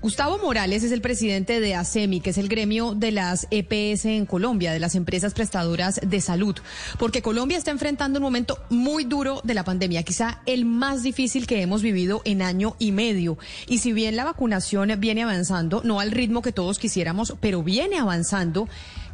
Gustavo 0.00 0.38
Morales 0.38 0.84
es 0.84 0.92
el 0.92 1.00
presidente 1.00 1.58
de 1.58 1.74
ASEMI, 1.74 2.20
que 2.20 2.30
es 2.30 2.38
el 2.38 2.48
gremio 2.48 2.94
de 2.94 3.10
las 3.10 3.48
EPS 3.50 4.04
en 4.04 4.26
Colombia, 4.26 4.72
de 4.72 4.78
las 4.78 4.94
empresas 4.94 5.34
prestadoras 5.34 6.00
de 6.06 6.20
salud, 6.20 6.54
porque 7.00 7.20
Colombia 7.20 7.58
está 7.58 7.72
enfrentando 7.72 8.20
un 8.20 8.22
momento 8.22 8.58
muy 8.70 9.02
duro 9.02 9.40
de 9.42 9.54
la 9.54 9.64
pandemia, 9.64 10.04
quizá 10.04 10.40
el 10.46 10.64
más 10.66 11.02
difícil 11.02 11.48
que 11.48 11.62
hemos 11.62 11.82
vivido 11.82 12.22
en 12.24 12.42
año 12.42 12.76
y 12.78 12.92
medio. 12.92 13.38
Y 13.66 13.78
si 13.78 13.92
bien 13.92 14.14
la 14.14 14.24
vacunación 14.24 14.92
viene 14.98 15.24
avanzando, 15.24 15.82
no 15.84 15.98
al 15.98 16.12
ritmo 16.12 16.42
que 16.42 16.52
todos 16.52 16.78
quisiéramos, 16.78 17.34
pero 17.40 17.64
viene 17.64 17.98
avanzando, 17.98 18.68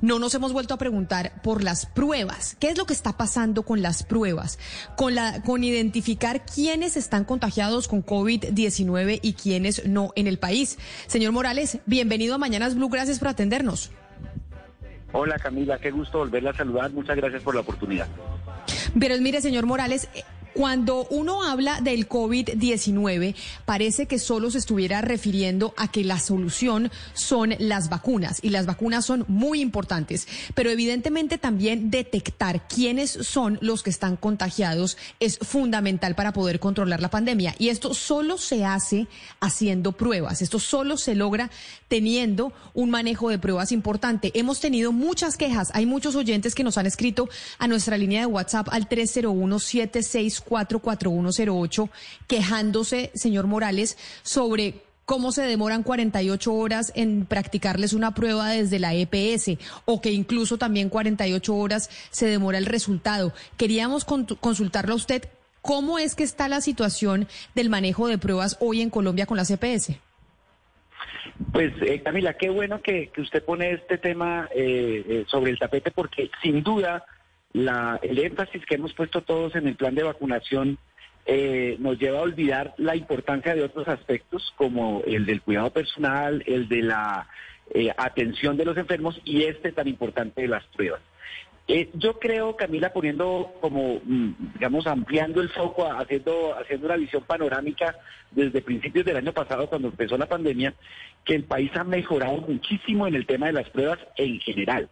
no 0.04 0.18
nos 0.18 0.34
hemos 0.34 0.52
vuelto 0.52 0.74
a 0.74 0.76
preguntar 0.76 1.40
por 1.42 1.64
las 1.64 1.86
pruebas. 1.86 2.56
¿Qué 2.60 2.68
es 2.68 2.76
lo 2.76 2.84
que 2.84 2.92
está 2.92 3.16
pasando 3.16 3.62
con 3.62 3.80
las 3.80 4.02
pruebas? 4.02 4.58
Con, 4.96 5.14
la, 5.14 5.42
con 5.42 5.64
identificar 5.64 6.44
quiénes 6.44 6.98
están 6.98 7.24
contagiados 7.24 7.88
con 7.88 8.04
COVID-19 8.04 9.20
y 9.22 9.32
quiénes 9.32 9.86
no 9.86 10.12
en 10.14 10.26
el 10.26 10.38
país. 10.38 10.78
Señor 11.06 11.32
Morales, 11.32 11.78
bienvenido 11.86 12.34
a 12.34 12.38
Mañanas 12.38 12.74
Blue. 12.74 12.90
Gracias 12.90 13.18
por 13.18 13.28
atendernos. 13.28 13.90
Hola 15.12 15.38
Camila, 15.38 15.78
qué 15.78 15.90
gusto 15.90 16.18
volverla 16.18 16.50
a 16.50 16.54
saludar. 16.54 16.90
Muchas 16.90 17.16
gracias 17.16 17.42
por 17.42 17.54
la 17.54 17.62
oportunidad. 17.62 18.08
Pero 18.98 19.18
mire, 19.20 19.40
señor 19.40 19.64
Morales, 19.64 20.08
cuando 20.54 21.06
uno 21.10 21.42
habla 21.42 21.80
del 21.80 22.08
COVID-19, 22.08 23.34
parece 23.64 24.06
que 24.06 24.20
solo 24.20 24.50
se 24.52 24.58
estuviera 24.58 25.00
refiriendo 25.00 25.74
a 25.76 25.90
que 25.90 26.04
la 26.04 26.20
solución 26.20 26.92
son 27.12 27.56
las 27.58 27.88
vacunas 27.88 28.38
y 28.40 28.50
las 28.50 28.64
vacunas 28.64 29.04
son 29.04 29.24
muy 29.26 29.60
importantes, 29.60 30.28
pero 30.54 30.70
evidentemente 30.70 31.38
también 31.38 31.90
detectar 31.90 32.68
quiénes 32.68 33.10
son 33.10 33.58
los 33.60 33.82
que 33.82 33.90
están 33.90 34.16
contagiados 34.16 34.96
es 35.18 35.38
fundamental 35.38 36.14
para 36.14 36.32
poder 36.32 36.60
controlar 36.60 37.02
la 37.02 37.10
pandemia. 37.10 37.56
Y 37.58 37.68
esto 37.70 37.92
solo 37.92 38.38
se 38.38 38.64
hace 38.64 39.08
haciendo 39.40 39.92
pruebas, 39.92 40.40
esto 40.40 40.60
solo 40.60 40.96
se 40.96 41.16
logra 41.16 41.50
teniendo 41.88 42.52
un 42.74 42.90
manejo 42.90 43.28
de 43.28 43.38
pruebas 43.40 43.72
importante. 43.72 44.30
Hemos 44.34 44.60
tenido 44.60 44.92
muchas 44.92 45.36
quejas, 45.36 45.70
hay 45.74 45.84
muchos 45.84 46.14
oyentes 46.14 46.54
que 46.54 46.64
nos 46.64 46.78
han 46.78 46.86
escrito 46.86 47.28
a 47.58 47.66
nuestra 47.66 47.98
línea 47.98 48.20
de 48.20 48.26
WhatsApp 48.26 48.68
al 48.70 48.88
301 48.88 49.58
76 49.58 50.43
44108 50.44 51.88
quejándose, 52.26 53.10
señor 53.14 53.46
Morales, 53.46 53.96
sobre 54.22 54.82
cómo 55.04 55.32
se 55.32 55.42
demoran 55.42 55.82
48 55.82 56.52
horas 56.52 56.92
en 56.94 57.26
practicarles 57.26 57.92
una 57.92 58.14
prueba 58.14 58.50
desde 58.50 58.78
la 58.78 58.94
EPS 58.94 59.58
o 59.84 60.00
que 60.00 60.12
incluso 60.12 60.58
también 60.58 60.88
48 60.88 61.54
horas 61.54 61.90
se 62.10 62.26
demora 62.26 62.58
el 62.58 62.66
resultado. 62.66 63.32
Queríamos 63.56 64.04
consultarlo 64.04 64.94
a 64.94 64.96
usted, 64.96 65.28
¿cómo 65.60 65.98
es 65.98 66.14
que 66.14 66.24
está 66.24 66.48
la 66.48 66.60
situación 66.60 67.28
del 67.54 67.70
manejo 67.70 68.08
de 68.08 68.18
pruebas 68.18 68.56
hoy 68.60 68.80
en 68.80 68.90
Colombia 68.90 69.26
con 69.26 69.36
las 69.36 69.50
EPS? 69.50 69.92
Pues 71.52 71.72
eh, 71.82 72.00
Camila, 72.02 72.34
qué 72.34 72.48
bueno 72.48 72.80
que, 72.80 73.10
usted 73.18 73.44
pone 73.44 73.72
este 73.72 73.98
tema 73.98 74.48
eh, 74.54 75.04
eh, 75.08 75.24
sobre 75.26 75.50
el 75.50 75.58
tapete 75.58 75.90
porque 75.90 76.30
sin 76.42 76.62
duda 76.62 77.04
la, 77.54 77.98
el 78.02 78.18
énfasis 78.18 78.66
que 78.66 78.74
hemos 78.74 78.92
puesto 78.92 79.22
todos 79.22 79.54
en 79.54 79.66
el 79.66 79.76
plan 79.76 79.94
de 79.94 80.02
vacunación 80.02 80.76
eh, 81.24 81.76
nos 81.78 81.98
lleva 81.98 82.18
a 82.18 82.22
olvidar 82.22 82.74
la 82.76 82.96
importancia 82.96 83.54
de 83.54 83.62
otros 83.62 83.88
aspectos 83.88 84.52
como 84.56 85.02
el 85.06 85.24
del 85.24 85.40
cuidado 85.40 85.70
personal, 85.70 86.42
el 86.46 86.68
de 86.68 86.82
la 86.82 87.28
eh, 87.72 87.90
atención 87.96 88.58
de 88.58 88.66
los 88.66 88.76
enfermos 88.76 89.18
y 89.24 89.44
este 89.44 89.72
tan 89.72 89.88
importante 89.88 90.42
de 90.42 90.48
las 90.48 90.66
pruebas. 90.66 91.00
Eh, 91.66 91.88
yo 91.94 92.18
creo, 92.18 92.56
Camila, 92.56 92.92
poniendo 92.92 93.54
como, 93.60 94.00
mm, 94.04 94.52
digamos, 94.54 94.86
ampliando 94.86 95.40
el 95.40 95.48
foco, 95.48 95.90
haciendo, 95.90 96.54
haciendo 96.58 96.86
una 96.88 96.96
visión 96.96 97.22
panorámica 97.22 97.96
desde 98.32 98.60
principios 98.60 99.06
del 99.06 99.16
año 99.16 99.32
pasado, 99.32 99.68
cuando 99.68 99.88
empezó 99.88 100.18
la 100.18 100.26
pandemia, 100.26 100.74
que 101.24 101.34
el 101.34 101.44
país 101.44 101.70
ha 101.74 101.84
mejorado 101.84 102.36
muchísimo 102.38 103.06
en 103.06 103.14
el 103.14 103.24
tema 103.24 103.46
de 103.46 103.54
las 103.54 103.70
pruebas 103.70 103.98
en 104.18 104.40
general. 104.40 104.90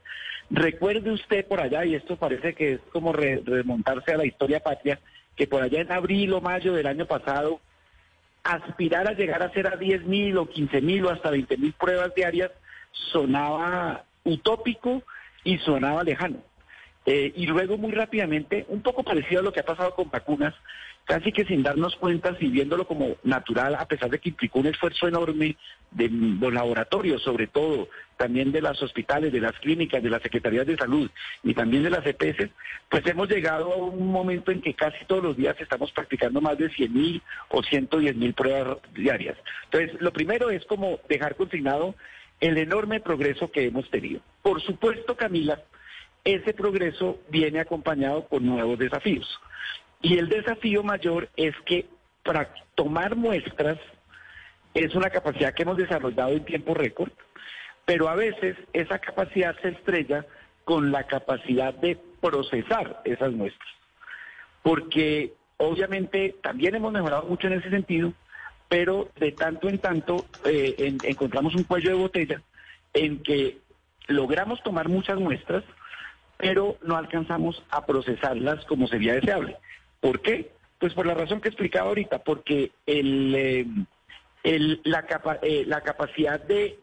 Recuerde 0.52 1.10
usted 1.10 1.46
por 1.46 1.62
allá, 1.62 1.82
y 1.86 1.94
esto 1.94 2.16
parece 2.16 2.54
que 2.54 2.74
es 2.74 2.80
como 2.92 3.14
remontarse 3.14 4.12
a 4.12 4.18
la 4.18 4.26
historia 4.26 4.60
patria, 4.60 5.00
que 5.34 5.46
por 5.46 5.62
allá 5.62 5.80
en 5.80 5.90
abril 5.90 6.34
o 6.34 6.42
mayo 6.42 6.74
del 6.74 6.86
año 6.86 7.06
pasado, 7.06 7.58
aspirar 8.44 9.08
a 9.08 9.14
llegar 9.14 9.42
a 9.42 9.46
hacer 9.46 9.66
a 9.66 9.76
10 9.76 10.04
mil 10.04 10.36
o 10.36 10.46
15 10.46 10.82
mil 10.82 11.06
o 11.06 11.10
hasta 11.10 11.30
20 11.30 11.56
mil 11.56 11.72
pruebas 11.72 12.14
diarias 12.14 12.50
sonaba 12.92 14.04
utópico 14.24 15.02
y 15.42 15.56
sonaba 15.58 16.04
lejano. 16.04 16.38
Eh, 17.06 17.32
y 17.34 17.46
luego 17.46 17.78
muy 17.78 17.92
rápidamente, 17.92 18.66
un 18.68 18.82
poco 18.82 19.02
parecido 19.02 19.40
a 19.40 19.44
lo 19.44 19.52
que 19.54 19.60
ha 19.60 19.64
pasado 19.64 19.94
con 19.94 20.10
vacunas, 20.10 20.54
casi 21.04 21.32
que 21.32 21.44
sin 21.44 21.62
darnos 21.62 21.96
cuenta, 21.96 22.36
y 22.38 22.48
viéndolo 22.48 22.86
como 22.86 23.16
natural, 23.24 23.74
a 23.74 23.86
pesar 23.86 24.10
de 24.10 24.18
que 24.18 24.30
implicó 24.30 24.60
un 24.60 24.66
esfuerzo 24.66 25.08
enorme 25.08 25.56
de 25.90 26.08
los 26.08 26.52
laboratorios, 26.52 27.22
sobre 27.22 27.46
todo, 27.46 27.88
también 28.16 28.52
de 28.52 28.62
los 28.62 28.80
hospitales, 28.82 29.32
de 29.32 29.40
las 29.40 29.52
clínicas, 29.58 30.02
de 30.02 30.10
las 30.10 30.22
secretarías 30.22 30.66
de 30.66 30.76
salud 30.76 31.10
y 31.42 31.54
también 31.54 31.82
de 31.82 31.90
las 31.90 32.06
EPS, 32.06 32.50
pues 32.88 33.06
hemos 33.06 33.28
llegado 33.28 33.72
a 33.72 33.76
un 33.76 34.06
momento 34.10 34.52
en 34.52 34.60
que 34.60 34.74
casi 34.74 35.04
todos 35.06 35.24
los 35.24 35.36
días 35.36 35.56
estamos 35.58 35.90
practicando 35.92 36.40
más 36.40 36.56
de 36.56 36.70
100 36.70 36.92
mil 36.92 37.22
o 37.48 37.62
110 37.62 38.16
mil 38.16 38.32
pruebas 38.32 38.78
diarias. 38.94 39.36
Entonces, 39.64 40.00
lo 40.00 40.12
primero 40.12 40.50
es 40.50 40.64
como 40.66 41.00
dejar 41.08 41.34
consignado 41.34 41.94
el 42.40 42.58
enorme 42.58 43.00
progreso 43.00 43.50
que 43.50 43.66
hemos 43.66 43.88
tenido. 43.90 44.20
Por 44.42 44.62
supuesto, 44.62 45.16
Camila, 45.16 45.60
ese 46.24 46.54
progreso 46.54 47.18
viene 47.28 47.60
acompañado 47.60 48.26
con 48.28 48.46
nuevos 48.46 48.78
desafíos. 48.78 49.28
Y 50.02 50.18
el 50.18 50.28
desafío 50.28 50.82
mayor 50.82 51.28
es 51.36 51.54
que 51.64 51.86
para 52.24 52.52
tomar 52.74 53.14
muestras 53.14 53.78
es 54.74 54.94
una 54.94 55.10
capacidad 55.10 55.54
que 55.54 55.62
hemos 55.62 55.76
desarrollado 55.76 56.30
en 56.30 56.44
tiempo 56.44 56.74
récord, 56.74 57.12
pero 57.84 58.08
a 58.08 58.16
veces 58.16 58.56
esa 58.72 58.98
capacidad 58.98 59.54
se 59.60 59.68
estrella 59.68 60.26
con 60.64 60.92
la 60.92 61.04
capacidad 61.06 61.74
de 61.74 61.98
procesar 62.20 63.00
esas 63.04 63.32
muestras. 63.32 63.68
Porque 64.62 65.34
obviamente 65.56 66.36
también 66.42 66.74
hemos 66.74 66.92
mejorado 66.92 67.24
mucho 67.24 67.46
en 67.46 67.54
ese 67.54 67.70
sentido, 67.70 68.12
pero 68.68 69.08
de 69.18 69.32
tanto 69.32 69.68
en 69.68 69.78
tanto 69.78 70.24
eh, 70.44 70.96
encontramos 71.04 71.54
un 71.54 71.64
cuello 71.64 71.90
de 71.90 71.96
botella 71.96 72.42
en 72.94 73.22
que 73.22 73.58
logramos 74.08 74.62
tomar 74.62 74.88
muchas 74.88 75.18
muestras, 75.18 75.62
pero 76.38 76.76
no 76.82 76.96
alcanzamos 76.96 77.62
a 77.70 77.84
procesarlas 77.86 78.64
como 78.64 78.88
sería 78.88 79.14
deseable. 79.14 79.56
¿Por 80.02 80.20
qué? 80.20 80.50
Pues 80.80 80.94
por 80.94 81.06
la 81.06 81.14
razón 81.14 81.40
que 81.40 81.48
explicaba 81.48 81.88
ahorita, 81.88 82.24
porque 82.24 82.72
el, 82.86 83.34
eh, 83.36 83.66
la, 84.82 85.06
eh, 85.42 85.64
la 85.64 85.80
capacidad 85.80 86.40
de... 86.40 86.76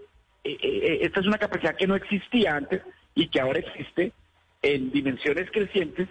Eh, 0.45 0.99
esta 1.01 1.19
es 1.19 1.27
una 1.27 1.37
capacidad 1.37 1.75
que 1.75 1.85
no 1.85 1.95
existía 1.95 2.55
antes 2.55 2.81
y 3.15 3.27
que 3.27 3.41
ahora 3.41 3.59
existe 3.59 4.13
en 4.61 4.89
dimensiones 4.91 5.51
crecientes, 5.51 6.07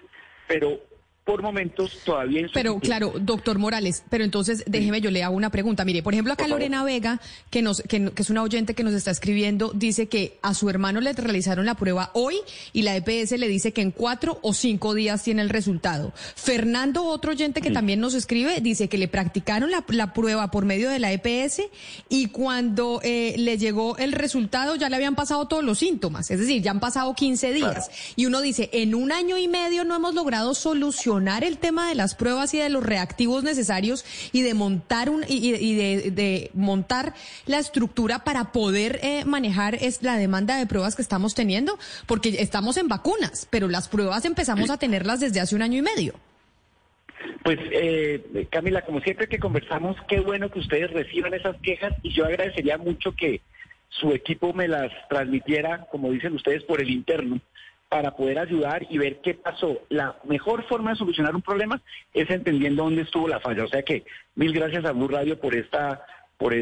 pero 0.47 0.81
por 1.29 1.43
momentos 1.43 1.93
todavía 2.07 2.47
Pero 2.55 2.79
claro, 2.79 3.13
doctor 3.21 3.59
Morales, 3.59 4.03
pero 4.09 4.25
entonces 4.25 4.65
déjeme 4.67 5.03
yo 5.03 5.11
le 5.11 5.23
hago 5.23 5.37
una 5.37 5.51
pregunta. 5.51 5.85
Mire, 5.85 6.03
por 6.03 6.15
ejemplo, 6.15 6.33
acá 6.33 6.49
Lorena 6.49 6.85
Vega, 6.85 7.21
que 7.51 7.61
nos 7.61 7.83
que, 7.83 8.11
es 8.17 8.31
una 8.31 8.43
oyente 8.43 8.73
que 8.73 8.83
nos 8.83 8.95
está 8.95 9.11
escribiendo, 9.11 9.73
dice 9.75 10.09
que 10.09 10.39
a 10.41 10.55
su 10.55 10.71
hermano 10.71 11.03
le 11.03 11.13
realizaron 11.13 11.67
la 11.67 11.75
prueba 11.75 12.13
hoy 12.15 12.37
y 12.73 12.81
la 12.81 12.97
EPS 12.97 13.33
le 13.33 13.47
dice 13.47 13.75
que 13.75 13.83
en 13.83 13.91
cuatro 13.91 14.39
o 14.41 14.55
cinco 14.55 14.95
días 14.95 15.23
tiene 15.23 15.43
el 15.43 15.51
resultado. 15.51 16.15
Fernando, 16.35 17.05
otro 17.05 17.33
oyente 17.33 17.61
que 17.61 17.73
también 17.73 18.01
nos 18.01 18.15
escribe, 18.15 18.63
dice 18.63 18.89
que 18.89 18.97
le 18.97 19.07
practicaron 19.07 19.71
la, 19.71 20.15
prueba 20.15 20.51
por 20.51 20.65
medio 20.65 20.89
de 20.89 20.99
la 20.99 21.13
EPS 21.13 21.61
y 22.09 22.29
cuando 22.29 23.01
eh, 23.05 23.35
le 23.37 23.59
llegó 23.59 23.99
el 23.99 24.13
resultado 24.13 24.77
ya 24.77 24.89
le 24.89 24.97
habían 24.97 25.15
pasado 25.15 25.47
todos 25.47 25.63
los 25.63 25.79
síntomas, 25.79 26.31
es 26.31 26.41
decir, 26.41 26.63
ya 26.63 26.71
han 26.71 26.81
pasado 26.81 27.13
15 27.13 27.53
días. 27.53 27.91
Y 28.17 28.25
uno 28.25 28.41
dice, 28.41 28.71
en 28.73 28.95
un 28.95 29.13
año 29.13 29.37
y 29.37 29.47
medio 29.47 29.85
no 29.85 29.95
hemos 29.95 30.15
logrado 30.15 30.55
solucionar 30.55 31.18
el 31.27 31.59
tema 31.59 31.89
de 31.89 31.95
las 31.95 32.15
pruebas 32.15 32.55
y 32.55 32.59
de 32.59 32.69
los 32.69 32.85
reactivos 32.85 33.43
necesarios 33.43 34.05
y 34.33 34.43
de 34.43 34.55
montar 34.55 35.11
un 35.11 35.25
y, 35.29 35.75
de, 35.75 36.51
montar 36.55 37.15
la 37.47 37.59
estructura 37.59 38.25
para 38.25 38.53
poder 38.53 39.01
eh, 39.03 39.25
manejar 39.25 39.75
es 39.75 40.03
la 40.03 40.17
demanda 40.17 40.57
de 40.57 40.67
pruebas 40.67 40.97
que 40.97 41.03
estamos 41.03 41.35
teniendo, 41.35 41.79
porque 42.07 42.29
estamos 42.41 42.77
en 42.77 42.89
vacunas, 42.89 43.47
pero 43.51 43.69
las 43.69 43.89
pruebas 43.89 44.25
empezamos 44.25 44.71
a 44.71 44.79
tenerlas 44.79 45.21
desde 45.21 45.41
hace 45.41 45.55
un 45.55 45.63
año 45.63 45.79
y 45.79 45.83
medio. 45.83 46.15
Pues 47.43 47.59
eh, 47.73 48.47
Camila, 48.51 48.83
como 48.83 49.01
siempre 49.01 49.27
que 49.27 49.39
conversamos, 49.39 49.97
qué 50.09 50.21
bueno 50.21 50.51
que 50.51 50.61
ustedes 50.61 50.91
reciban 50.93 51.35
esas 51.35 51.57
quejas 51.63 51.95
y 52.03 52.13
yo 52.13 52.25
agradecería 52.25 52.79
mucho 52.79 53.13
que 53.13 53.41
su 53.89 54.13
equipo 54.13 54.53
me 54.53 54.69
las 54.69 54.93
transmitiera, 55.09 55.87
como 55.91 56.13
dicen 56.13 56.35
ustedes, 56.35 56.63
por 56.65 56.81
el 56.81 56.91
interno, 56.91 57.41
para 57.89 58.13
poder 58.13 58.39
ayudar 58.39 58.87
y 58.91 58.99
ver 58.99 59.21
qué 59.23 59.35
pasó. 59.35 59.79
La 59.89 60.17
mejor 60.25 60.65
forma 60.69 60.91
de 60.91 60.97
solucionar 60.97 61.35
un 61.35 61.43
problema 61.43 61.81
es 62.13 62.29
entendiendo 62.31 62.85
dónde 62.85 63.03
estuvo 63.03 63.29
la 63.29 63.41
falla. 63.41 63.65
O 63.65 63.69
sea 63.69 63.83
que 63.83 64.05
mil 64.35 64.53
gracias 64.53 64.85
a 64.85 64.93
Blue 64.93 65.09
Radio 65.09 65.39
por 65.39 65.55
esta 65.55 66.05
por, 66.37 66.55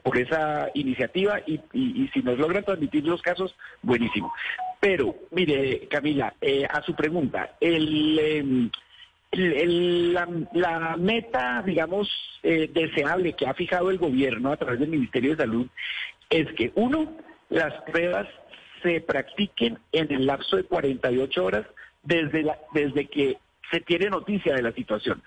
por, 0.00 0.16
esa 0.16 0.70
iniciativa 0.74 1.40
y, 1.44 1.58
si 2.14 2.22
nos 2.22 2.38
logran 2.38 2.64
transmitir 2.64 3.04
los 3.04 3.20
casos, 3.20 3.54
buenísimo. 3.82 4.32
Pero, 4.78 5.16
mire, 5.32 5.88
Camila, 5.88 6.34
eh, 6.40 6.64
a 6.70 6.80
su 6.82 6.94
pregunta, 6.94 7.56
el, 7.60 8.18
em, 8.18 8.70
la, 9.32 10.96
meta, 10.96 11.62
digamos, 11.66 12.08
eh, 12.44 12.70
deseable 12.72 13.32
que 13.32 13.46
ha 13.46 13.54
fijado 13.54 13.90
el 13.90 13.98
gobierno 13.98 14.52
a 14.52 14.56
través 14.56 14.78
del 14.78 14.90
Ministerio 14.90 15.30
de 15.30 15.42
Salud 15.42 15.66
es 16.30 16.52
que, 16.52 16.70
uno, 16.76 17.16
las 17.50 17.74
pruebas 17.82 18.28
se 18.84 19.00
practiquen 19.00 19.78
en 19.92 20.12
el 20.12 20.26
lapso 20.26 20.56
de 20.56 20.64
48 20.64 21.44
horas 21.44 21.66
desde, 22.02 22.42
la, 22.42 22.58
desde 22.74 23.06
que 23.06 23.38
se 23.70 23.80
tiene 23.80 24.10
noticia 24.10 24.54
de 24.54 24.62
la 24.62 24.72
situación. 24.72 25.22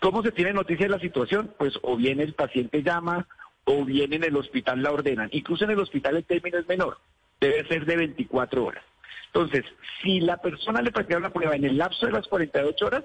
¿Cómo 0.00 0.22
se 0.22 0.30
tiene 0.30 0.52
noticia 0.52 0.86
de 0.86 0.92
la 0.92 1.00
situación? 1.00 1.52
Pues 1.58 1.74
o 1.82 1.96
bien 1.96 2.20
el 2.20 2.34
paciente 2.34 2.82
llama 2.82 3.26
o 3.64 3.84
bien 3.84 4.12
en 4.12 4.24
el 4.24 4.36
hospital 4.36 4.82
la 4.82 4.92
ordenan. 4.92 5.30
Incluso 5.32 5.64
en 5.64 5.70
el 5.70 5.80
hospital 5.80 6.16
el 6.16 6.24
término 6.24 6.58
es 6.58 6.68
menor, 6.68 6.98
debe 7.40 7.66
ser 7.66 7.86
de 7.86 7.96
24 7.96 8.64
horas. 8.64 8.84
Entonces, 9.32 9.64
si 10.02 10.20
la 10.20 10.36
persona 10.36 10.82
le 10.82 10.92
practica 10.92 11.20
la 11.20 11.32
prueba 11.32 11.56
en 11.56 11.64
el 11.64 11.78
lapso 11.78 12.06
de 12.06 12.12
las 12.12 12.26
48 12.26 12.86
horas, 12.86 13.04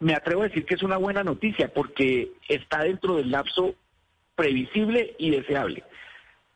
me 0.00 0.14
atrevo 0.14 0.42
a 0.42 0.48
decir 0.48 0.64
que 0.64 0.74
es 0.74 0.82
una 0.82 0.96
buena 0.96 1.22
noticia 1.22 1.72
porque 1.72 2.32
está 2.48 2.82
dentro 2.82 3.16
del 3.16 3.30
lapso 3.30 3.74
previsible 4.34 5.14
y 5.18 5.30
deseable. 5.30 5.84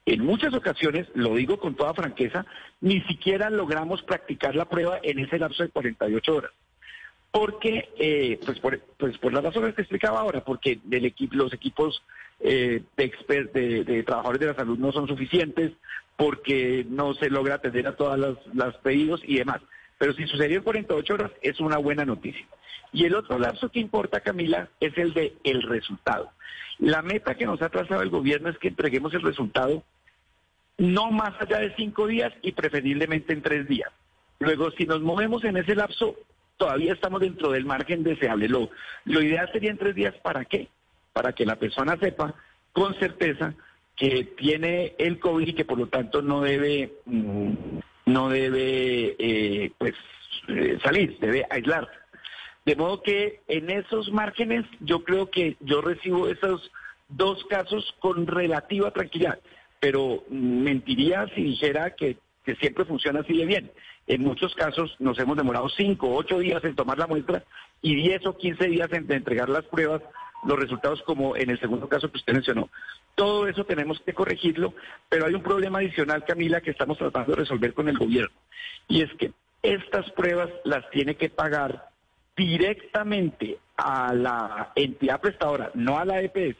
En 0.08 0.24
muchas 0.24 0.54
ocasiones, 0.54 1.06
lo 1.12 1.34
digo 1.34 1.58
con 1.58 1.74
toda 1.74 1.92
franqueza, 1.92 2.46
ni 2.80 3.02
siquiera 3.02 3.50
logramos 3.50 4.02
practicar 4.02 4.54
la 4.54 4.64
prueba 4.64 4.98
en 5.02 5.18
ese 5.18 5.38
lapso 5.38 5.64
de 5.64 5.68
48 5.68 6.34
horas. 6.34 6.50
Porque, 7.30 7.90
eh, 7.98 8.40
pues, 8.42 8.58
por, 8.58 8.80
pues 8.96 9.18
por 9.18 9.34
las 9.34 9.44
razones 9.44 9.74
que 9.74 9.82
explicaba 9.82 10.20
ahora, 10.20 10.42
porque 10.42 10.80
los 11.32 11.52
equipos 11.52 12.02
eh, 12.40 12.82
de, 12.96 13.84
de, 13.84 14.02
trabajadores 14.02 14.40
de 14.40 14.46
la 14.46 14.54
salud 14.54 14.78
no 14.78 14.92
son 14.92 15.08
suficientes, 15.08 15.72
porque 16.16 16.86
no 16.88 17.12
se 17.12 17.28
logra 17.28 17.56
atender 17.56 17.86
a 17.86 17.94
todas 17.94 18.18
las, 18.54 18.76
pedidos 18.78 19.20
y 19.26 19.36
demás. 19.36 19.60
Pero 19.98 20.14
si 20.14 20.26
sucedió 20.26 20.56
en 20.56 20.64
48 20.64 21.12
horas, 21.12 21.32
es 21.42 21.60
una 21.60 21.76
buena 21.76 22.06
noticia. 22.06 22.46
Y 22.94 23.04
el 23.04 23.14
otro 23.14 23.38
lapso 23.38 23.68
que 23.68 23.80
importa, 23.80 24.20
Camila, 24.20 24.70
es 24.80 24.96
el 24.96 25.12
de 25.12 25.34
el 25.44 25.60
resultado. 25.60 26.30
La 26.78 27.02
meta 27.02 27.34
que 27.34 27.44
nos 27.44 27.60
ha 27.60 27.68
trazado 27.68 28.00
el 28.00 28.08
gobierno 28.08 28.48
es 28.48 28.56
que 28.56 28.68
entreguemos 28.68 29.12
el 29.12 29.20
resultado 29.20 29.84
no 30.78 31.10
más 31.10 31.32
allá 31.40 31.58
de 31.58 31.74
cinco 31.74 32.06
días 32.06 32.32
y 32.40 32.52
preferiblemente 32.52 33.32
en 33.32 33.42
tres 33.42 33.68
días. 33.68 33.90
Luego, 34.38 34.70
si 34.70 34.84
nos 34.84 35.00
movemos 35.00 35.44
en 35.44 35.56
ese 35.56 35.74
lapso, 35.74 36.14
todavía 36.56 36.92
estamos 36.92 37.20
dentro 37.20 37.50
del 37.50 37.66
margen 37.66 38.04
deseable. 38.04 38.48
Lo, 38.48 38.70
ideal 39.04 39.50
sería 39.52 39.70
en 39.70 39.78
tres 39.78 39.94
días, 39.94 40.14
¿para 40.22 40.44
qué? 40.44 40.68
Para 41.12 41.32
que 41.32 41.44
la 41.44 41.56
persona 41.56 41.96
sepa 42.00 42.34
con 42.72 42.94
certeza 42.94 43.54
que 43.96 44.24
tiene 44.36 44.94
el 44.98 45.18
COVID 45.18 45.48
y 45.48 45.54
que 45.54 45.64
por 45.64 45.78
lo 45.78 45.88
tanto 45.88 46.22
no 46.22 46.40
debe, 46.42 46.92
mm, 47.06 47.52
no 48.06 48.28
debe 48.28 49.16
eh, 49.18 49.72
pues, 49.76 49.94
eh, 50.46 50.78
salir, 50.84 51.18
debe 51.18 51.44
aislarse. 51.50 51.90
De 52.64 52.76
modo 52.76 53.02
que 53.02 53.40
en 53.48 53.70
esos 53.70 54.12
márgenes 54.12 54.64
yo 54.78 55.02
creo 55.02 55.30
que 55.30 55.56
yo 55.58 55.80
recibo 55.80 56.28
esos 56.28 56.70
dos 57.08 57.44
casos 57.46 57.96
con 57.98 58.28
relativa 58.28 58.92
tranquilidad 58.92 59.40
pero 59.80 60.24
mentiría 60.28 61.26
si 61.34 61.42
dijera 61.42 61.94
que, 61.94 62.16
siempre 62.60 62.86
funciona 62.86 63.20
así 63.20 63.36
de 63.36 63.44
bien. 63.44 63.70
En 64.06 64.22
muchos 64.22 64.54
casos 64.54 64.96
nos 65.00 65.18
hemos 65.18 65.36
demorado 65.36 65.68
5, 65.68 66.14
8 66.14 66.38
días 66.38 66.64
en 66.64 66.74
tomar 66.74 66.96
la 66.96 67.06
muestra 67.06 67.44
y 67.82 67.94
10 67.94 68.26
o 68.26 68.38
15 68.38 68.68
días 68.68 68.90
en 68.92 69.10
entregar 69.12 69.50
las 69.50 69.66
pruebas, 69.66 70.00
los 70.46 70.58
resultados 70.58 71.02
como 71.02 71.36
en 71.36 71.50
el 71.50 71.60
segundo 71.60 71.90
caso 71.90 72.10
que 72.10 72.16
usted 72.16 72.32
mencionó. 72.32 72.70
Todo 73.14 73.46
eso 73.48 73.64
tenemos 73.64 74.00
que 74.00 74.14
corregirlo, 74.14 74.72
pero 75.10 75.26
hay 75.26 75.34
un 75.34 75.42
problema 75.42 75.80
adicional, 75.80 76.24
Camila, 76.24 76.62
que 76.62 76.70
estamos 76.70 76.96
tratando 76.96 77.32
de 77.32 77.40
resolver 77.40 77.74
con 77.74 77.88
el 77.90 77.98
gobierno. 77.98 78.34
Y 78.88 79.02
es 79.02 79.12
que 79.18 79.32
estas 79.62 80.10
pruebas 80.12 80.48
las 80.64 80.88
tiene 80.88 81.16
que 81.16 81.28
pagar 81.28 81.90
directamente 82.34 83.58
a 83.76 84.14
la 84.14 84.72
entidad 84.74 85.20
prestadora, 85.20 85.70
no 85.74 85.98
a 85.98 86.06
la 86.06 86.22
EPS 86.22 86.56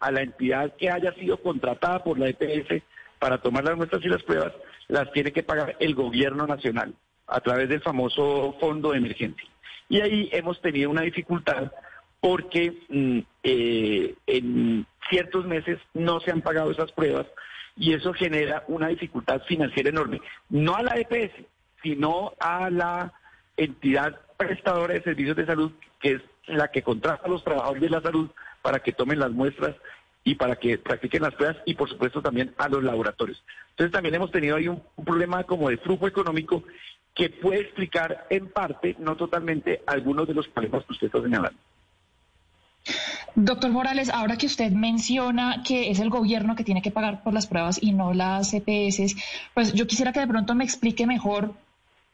a 0.00 0.10
la 0.10 0.22
entidad 0.22 0.74
que 0.76 0.90
haya 0.90 1.12
sido 1.14 1.36
contratada 1.38 2.02
por 2.02 2.18
la 2.18 2.28
EPS 2.28 2.82
para 3.18 3.38
tomar 3.38 3.64
las 3.64 3.76
muestras 3.76 4.02
y 4.04 4.08
las 4.08 4.22
pruebas, 4.22 4.52
las 4.88 5.12
tiene 5.12 5.32
que 5.32 5.42
pagar 5.42 5.76
el 5.78 5.94
gobierno 5.94 6.46
nacional 6.46 6.94
a 7.26 7.40
través 7.40 7.68
del 7.68 7.82
famoso 7.82 8.56
fondo 8.58 8.90
de 8.90 8.98
emergencia. 8.98 9.48
Y 9.88 10.00
ahí 10.00 10.28
hemos 10.32 10.60
tenido 10.60 10.90
una 10.90 11.02
dificultad 11.02 11.70
porque 12.20 12.78
mm, 12.88 13.18
eh, 13.42 14.14
en 14.26 14.86
ciertos 15.08 15.46
meses 15.46 15.78
no 15.94 16.20
se 16.20 16.30
han 16.30 16.42
pagado 16.42 16.70
esas 16.70 16.92
pruebas 16.92 17.26
y 17.76 17.94
eso 17.94 18.12
genera 18.12 18.64
una 18.68 18.88
dificultad 18.88 19.42
financiera 19.42 19.90
enorme, 19.90 20.20
no 20.48 20.76
a 20.76 20.82
la 20.82 20.96
EPS, 20.96 21.32
sino 21.82 22.32
a 22.38 22.68
la 22.70 23.12
entidad 23.56 24.20
prestadora 24.36 24.94
de 24.94 25.02
servicios 25.02 25.36
de 25.36 25.46
salud, 25.46 25.72
que 26.00 26.12
es 26.12 26.22
la 26.46 26.68
que 26.68 26.82
contrata 26.82 27.26
a 27.26 27.28
los 27.28 27.44
trabajadores 27.44 27.82
de 27.82 27.90
la 27.90 28.00
salud 28.00 28.30
para 28.62 28.80
que 28.80 28.92
tomen 28.92 29.18
las 29.18 29.30
muestras 29.30 29.76
y 30.24 30.34
para 30.34 30.56
que 30.56 30.78
practiquen 30.78 31.22
las 31.22 31.34
pruebas 31.34 31.56
y 31.64 31.74
por 31.74 31.88
supuesto 31.88 32.20
también 32.20 32.54
a 32.58 32.68
los 32.68 32.82
laboratorios. 32.82 33.42
Entonces 33.70 33.92
también 33.92 34.14
hemos 34.14 34.30
tenido 34.30 34.56
ahí 34.56 34.68
un, 34.68 34.82
problema 35.04 35.44
como 35.44 35.70
de 35.70 35.78
flujo 35.78 36.06
económico 36.06 36.62
que 37.14 37.30
puede 37.30 37.60
explicar 37.60 38.26
en 38.30 38.48
parte, 38.48 38.96
no 38.98 39.16
totalmente, 39.16 39.82
algunos 39.86 40.28
de 40.28 40.34
los 40.34 40.48
problemas 40.48 40.84
que 40.84 40.92
usted 40.92 41.06
está 41.06 41.22
señalando. 41.22 41.58
Doctor 43.34 43.70
Morales, 43.70 44.10
ahora 44.10 44.36
que 44.36 44.46
usted 44.46 44.70
menciona 44.72 45.62
que 45.66 45.90
es 45.90 46.00
el 46.00 46.10
gobierno 46.10 46.56
que 46.56 46.64
tiene 46.64 46.82
que 46.82 46.90
pagar 46.90 47.22
por 47.22 47.32
las 47.32 47.46
pruebas 47.46 47.82
y 47.82 47.92
no 47.92 48.12
las 48.12 48.52
EPS, 48.54 49.16
pues 49.54 49.72
yo 49.72 49.86
quisiera 49.86 50.12
que 50.12 50.20
de 50.20 50.26
pronto 50.26 50.54
me 50.54 50.64
explique 50.64 51.06
mejor 51.06 51.54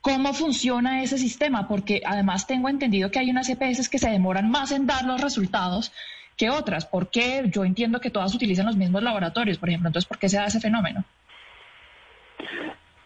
cómo 0.00 0.34
funciona 0.34 1.02
ese 1.02 1.18
sistema, 1.18 1.66
porque 1.66 2.02
además 2.04 2.46
tengo 2.46 2.68
entendido 2.68 3.10
que 3.10 3.18
hay 3.18 3.30
unas 3.30 3.48
EPS 3.48 3.88
que 3.88 3.98
se 3.98 4.10
demoran 4.10 4.50
más 4.50 4.70
en 4.72 4.86
dar 4.86 5.04
los 5.04 5.20
resultados 5.20 5.92
que 6.36 6.50
otras. 6.50 6.86
¿Por 6.86 7.08
qué? 7.10 7.44
Yo 7.46 7.64
entiendo 7.64 8.00
que 8.00 8.10
todas 8.10 8.34
utilizan 8.34 8.66
los 8.66 8.76
mismos 8.76 9.02
laboratorios, 9.02 9.58
por 9.58 9.68
ejemplo. 9.68 9.88
Entonces, 9.88 10.08
¿por 10.08 10.18
qué 10.18 10.28
se 10.28 10.36
da 10.36 10.46
ese 10.46 10.60
fenómeno? 10.60 11.04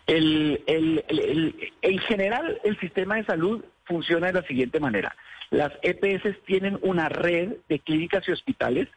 El, 0.06 0.62
en 0.66 1.98
general, 2.00 2.60
el 2.64 2.78
sistema 2.80 3.16
de 3.16 3.24
salud 3.24 3.64
funciona 3.84 4.26
de 4.26 4.32
la 4.32 4.42
siguiente 4.42 4.80
manera. 4.80 5.14
Las 5.50 5.72
EPS 5.82 6.42
tienen 6.44 6.78
una 6.82 7.08
red 7.08 7.54
de 7.68 7.78
clínicas 7.78 8.26
y 8.28 8.32
hospitales, 8.32 8.88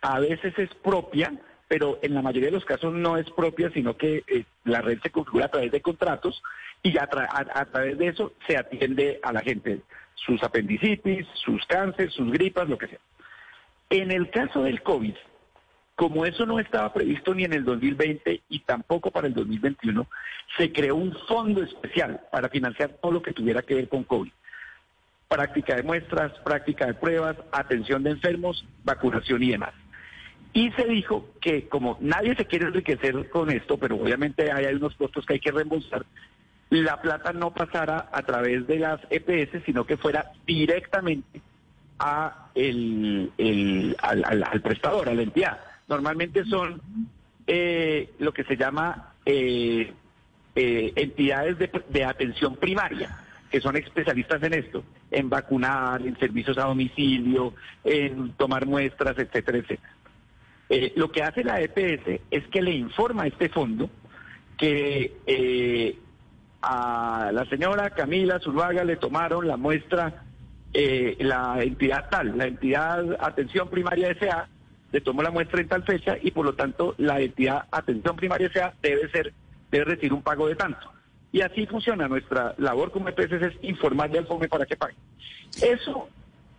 a 0.00 0.18
veces 0.18 0.58
es 0.58 0.70
propia, 0.76 1.32
pero 1.68 1.98
en 2.02 2.14
la 2.14 2.22
mayoría 2.22 2.48
de 2.48 2.54
los 2.54 2.64
casos 2.64 2.94
no 2.94 3.16
es 3.16 3.28
propia, 3.30 3.70
sino 3.70 3.96
que 3.96 4.22
eh, 4.28 4.44
la 4.64 4.80
red 4.80 4.98
se 5.02 5.10
configura 5.10 5.46
a 5.46 5.50
través 5.50 5.72
de 5.72 5.80
contratos 5.80 6.42
y 6.82 6.96
a, 6.96 7.02
a, 7.02 7.64
través 7.66 7.98
de 7.98 8.08
eso 8.08 8.32
se 8.46 8.56
atiende 8.56 9.18
a 9.22 9.32
la 9.32 9.40
gente, 9.40 9.80
sus 10.14 10.42
apendicitis, 10.42 11.26
sus 11.34 11.64
cánceres, 11.66 12.14
sus 12.14 12.30
gripas, 12.30 12.68
lo 12.68 12.78
que 12.78 12.88
sea. 12.88 12.98
En 13.90 14.10
el 14.10 14.30
caso 14.30 14.62
del 14.62 14.82
COVID, 14.82 15.14
como 15.94 16.26
eso 16.26 16.44
no 16.44 16.58
estaba 16.58 16.92
previsto 16.92 17.34
ni 17.34 17.44
en 17.44 17.54
el 17.54 17.64
2020 17.64 18.42
y 18.48 18.60
tampoco 18.60 19.10
para 19.10 19.28
el 19.28 19.34
2021, 19.34 20.06
se 20.58 20.72
creó 20.72 20.96
un 20.96 21.16
fondo 21.28 21.62
especial 21.62 22.20
para 22.30 22.48
financiar 22.48 22.90
todo 23.00 23.12
lo 23.12 23.22
que 23.22 23.32
tuviera 23.32 23.62
que 23.62 23.74
ver 23.74 23.88
con 23.88 24.04
COVID. 24.04 24.30
Práctica 25.28 25.76
de 25.76 25.82
muestras, 25.82 26.32
práctica 26.44 26.86
de 26.86 26.94
pruebas, 26.94 27.36
atención 27.52 28.02
de 28.02 28.10
enfermos, 28.10 28.64
vacunación 28.84 29.42
y 29.42 29.50
demás. 29.50 29.72
Y 30.52 30.70
se 30.72 30.84
dijo 30.84 31.28
que 31.40 31.68
como 31.68 31.96
nadie 32.00 32.34
se 32.34 32.46
quiere 32.46 32.66
enriquecer 32.66 33.28
con 33.30 33.50
esto, 33.50 33.78
pero 33.78 33.96
obviamente 33.96 34.50
hay 34.50 34.74
unos 34.74 34.94
costos 34.96 35.24
que 35.24 35.34
hay 35.34 35.40
que 35.40 35.52
reembolsar, 35.52 36.04
la 36.70 37.00
plata 37.00 37.32
no 37.32 37.54
pasara 37.54 38.08
a 38.12 38.22
través 38.22 38.66
de 38.66 38.80
las 38.80 39.00
EPS, 39.10 39.64
sino 39.64 39.86
que 39.86 39.96
fuera 39.96 40.32
directamente 40.46 41.40
a 41.98 42.48
el, 42.54 43.96
al, 44.00 44.60
prestador, 44.62 45.08
a 45.08 45.14
la 45.14 45.22
entidad. 45.22 45.58
Normalmente 45.88 46.44
son 46.44 46.80
eh, 47.46 48.10
lo 48.18 48.32
que 48.32 48.44
se 48.44 48.56
llama 48.56 49.12
eh, 49.24 49.92
eh, 50.54 50.92
entidades 50.96 51.58
de, 51.58 51.70
de, 51.88 52.04
atención 52.04 52.56
primaria, 52.56 53.18
que 53.50 53.60
son 53.60 53.76
especialistas 53.76 54.42
en 54.42 54.54
esto, 54.54 54.84
en 55.10 55.28
vacunar, 55.28 56.02
en 56.02 56.18
servicios 56.18 56.58
a 56.58 56.64
domicilio, 56.64 57.54
en 57.84 58.32
tomar 58.32 58.66
muestras, 58.66 59.18
etcétera, 59.18 59.58
etcétera. 59.58 60.92
lo 60.96 61.10
que 61.10 61.22
hace 61.22 61.44
la 61.44 61.60
EPS 61.60 62.20
es 62.30 62.46
que 62.48 62.62
le 62.62 62.72
informa 62.72 63.24
a 63.24 63.26
este 63.28 63.48
fondo 63.48 63.88
que 64.58 65.96
a 66.62 67.30
la 67.32 67.44
señora 67.44 67.90
Camila 67.90 68.40
Zuluaga 68.40 68.82
le 68.82 68.96
tomaron 68.96 69.46
la 69.46 69.56
muestra 69.56 70.25
eh, 70.78 71.16
la 71.20 71.62
entidad 71.62 72.10
tal, 72.10 72.36
la 72.36 72.46
entidad 72.46 73.16
atención 73.18 73.70
primaria 73.70 74.14
SA, 74.20 74.46
le 74.92 75.00
tomó 75.00 75.22
la 75.22 75.30
muestra 75.30 75.62
en 75.62 75.68
tal 75.68 75.84
fecha 75.84 76.18
y 76.20 76.32
por 76.32 76.44
lo 76.44 76.52
tanto 76.52 76.94
la 76.98 77.18
entidad 77.18 77.64
atención 77.70 78.14
primaria 78.14 78.50
SA 78.52 78.74
debe 78.82 79.08
ser, 79.10 79.32
debe 79.70 79.86
recibir 79.86 80.12
un 80.12 80.20
pago 80.20 80.46
de 80.48 80.54
tanto. 80.54 80.92
Y 81.32 81.40
así 81.40 81.64
funciona 81.64 82.08
nuestra 82.08 82.54
labor 82.58 82.90
como 82.90 83.08
EPS 83.08 83.32
es 83.32 83.54
informarle 83.62 84.18
al 84.18 84.26
FOME 84.26 84.48
para 84.48 84.66
que 84.66 84.76
pague. 84.76 84.96
Eso 85.62 86.10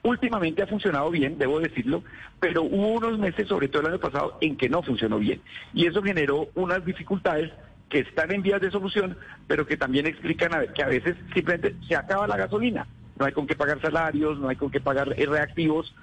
últimamente 0.01 0.63
ha 0.63 0.67
funcionado 0.67 1.12
bien, 1.12 1.38
debo 1.38 1.59
decirlo, 1.59 2.03
pero 2.39 2.63
hubo 2.63 2.93
unos 2.93 3.19
meses, 3.19 3.47
sobre 3.47 3.67
todo 3.67 3.83
el 3.83 3.89
año 3.89 4.00
pasado, 4.00 4.39
en 4.41 4.57
que 4.57 4.67
no 4.67 4.81
funcionó 4.81 5.19
bien. 5.19 5.41
Y 5.75 5.86
eso 5.86 6.01
generó 6.01 6.50
unas 6.55 6.83
dificultades 6.83 7.51
que 7.88 8.00
están 8.00 8.31
en 8.31 8.41
vías 8.41 8.62
de 8.62 8.71
solución, 8.71 9.15
pero 9.45 9.67
que 9.67 9.77
también 9.77 10.07
explican 10.07 10.51
que 10.74 10.81
a 10.81 10.88
veces 10.88 11.15
simplemente 11.36 11.75
se 11.88 11.95
acaba 11.95 12.25
la 12.25 12.38
gasolina 12.38 12.88
no 13.19 13.25
hay 13.25 13.31
con 13.31 13.47
qué 13.47 13.55
pagar 13.55 13.81
salarios, 13.81 14.39
no 14.39 14.50
hay 14.50 14.55
con 14.55 14.69
qué 14.69 14.79
pagar 14.79 15.13
eh, 15.17 15.25
reactivos. 15.25 15.93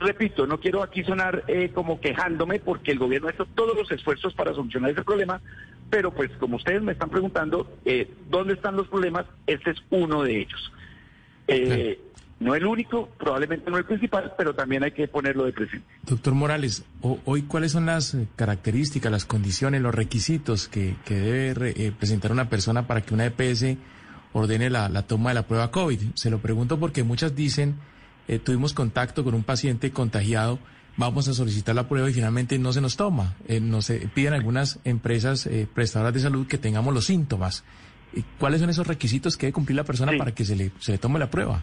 Repito, 0.00 0.46
no 0.46 0.60
quiero 0.60 0.82
aquí 0.82 1.02
sonar 1.02 1.44
eh, 1.48 1.70
como 1.74 2.00
quejándome 2.00 2.60
porque 2.60 2.92
el 2.92 2.98
gobierno 2.98 3.28
ha 3.28 3.32
hecho 3.32 3.46
todos 3.54 3.76
los 3.76 3.90
esfuerzos 3.90 4.32
para 4.34 4.54
solucionar 4.54 4.90
ese 4.92 5.02
problema, 5.02 5.40
pero 5.90 6.12
pues 6.12 6.30
como 6.38 6.56
ustedes 6.56 6.82
me 6.82 6.92
están 6.92 7.10
preguntando, 7.10 7.68
eh, 7.84 8.08
¿dónde 8.30 8.54
están 8.54 8.76
los 8.76 8.86
problemas? 8.88 9.26
Este 9.46 9.70
es 9.70 9.78
uno 9.90 10.22
de 10.22 10.40
ellos. 10.40 10.72
No 12.40 12.54
el 12.54 12.64
único, 12.66 13.08
probablemente 13.18 13.68
no 13.68 13.78
el 13.78 13.84
principal, 13.84 14.32
pero 14.38 14.54
también 14.54 14.84
hay 14.84 14.92
que 14.92 15.08
ponerlo 15.08 15.44
de 15.44 15.52
presente. 15.52 15.84
Doctor 16.04 16.34
Morales, 16.34 16.84
hoy 17.02 17.42
cuáles 17.42 17.72
son 17.72 17.86
las 17.86 18.16
características, 18.36 19.10
las 19.10 19.24
condiciones, 19.24 19.82
los 19.82 19.92
requisitos 19.92 20.68
que, 20.68 20.94
debe 21.08 21.90
presentar 21.98 22.30
una 22.30 22.48
persona 22.48 22.86
para 22.86 23.00
que 23.00 23.12
una 23.12 23.26
EPS 23.26 23.76
ordene 24.32 24.70
la, 24.70 25.02
toma 25.02 25.30
de 25.30 25.34
la 25.34 25.46
prueba 25.46 25.70
COVID. 25.70 26.00
Se 26.14 26.30
lo 26.30 26.38
pregunto 26.38 26.78
porque 26.78 27.02
muchas 27.02 27.34
dicen, 27.34 27.76
eh, 28.26 28.38
tuvimos 28.38 28.72
contacto 28.72 29.24
con 29.24 29.34
un 29.34 29.44
paciente 29.44 29.90
contagiado, 29.90 30.58
vamos 30.96 31.28
a 31.28 31.34
solicitar 31.34 31.74
la 31.74 31.88
prueba 31.88 32.10
y 32.10 32.12
finalmente 32.12 32.58
no 32.58 32.72
se 32.72 32.80
nos 32.80 32.96
toma. 32.96 33.36
Eh, 33.46 33.60
nos 33.60 33.90
piden 34.14 34.34
algunas 34.34 34.80
empresas 34.84 35.46
eh, 35.46 35.66
prestadoras 35.72 36.14
de 36.14 36.20
salud 36.20 36.46
que 36.46 36.58
tengamos 36.58 36.94
los 36.94 37.06
síntomas. 37.06 37.64
¿Cuáles 38.38 38.60
son 38.60 38.70
esos 38.70 38.86
requisitos 38.86 39.36
que 39.36 39.46
debe 39.46 39.52
cumplir 39.52 39.76
la 39.76 39.84
persona 39.84 40.12
para 40.16 40.32
que 40.32 40.44
se 40.44 40.56
le, 40.56 40.72
se 40.78 40.92
le 40.92 40.98
tome 40.98 41.18
la 41.18 41.30
prueba? 41.30 41.62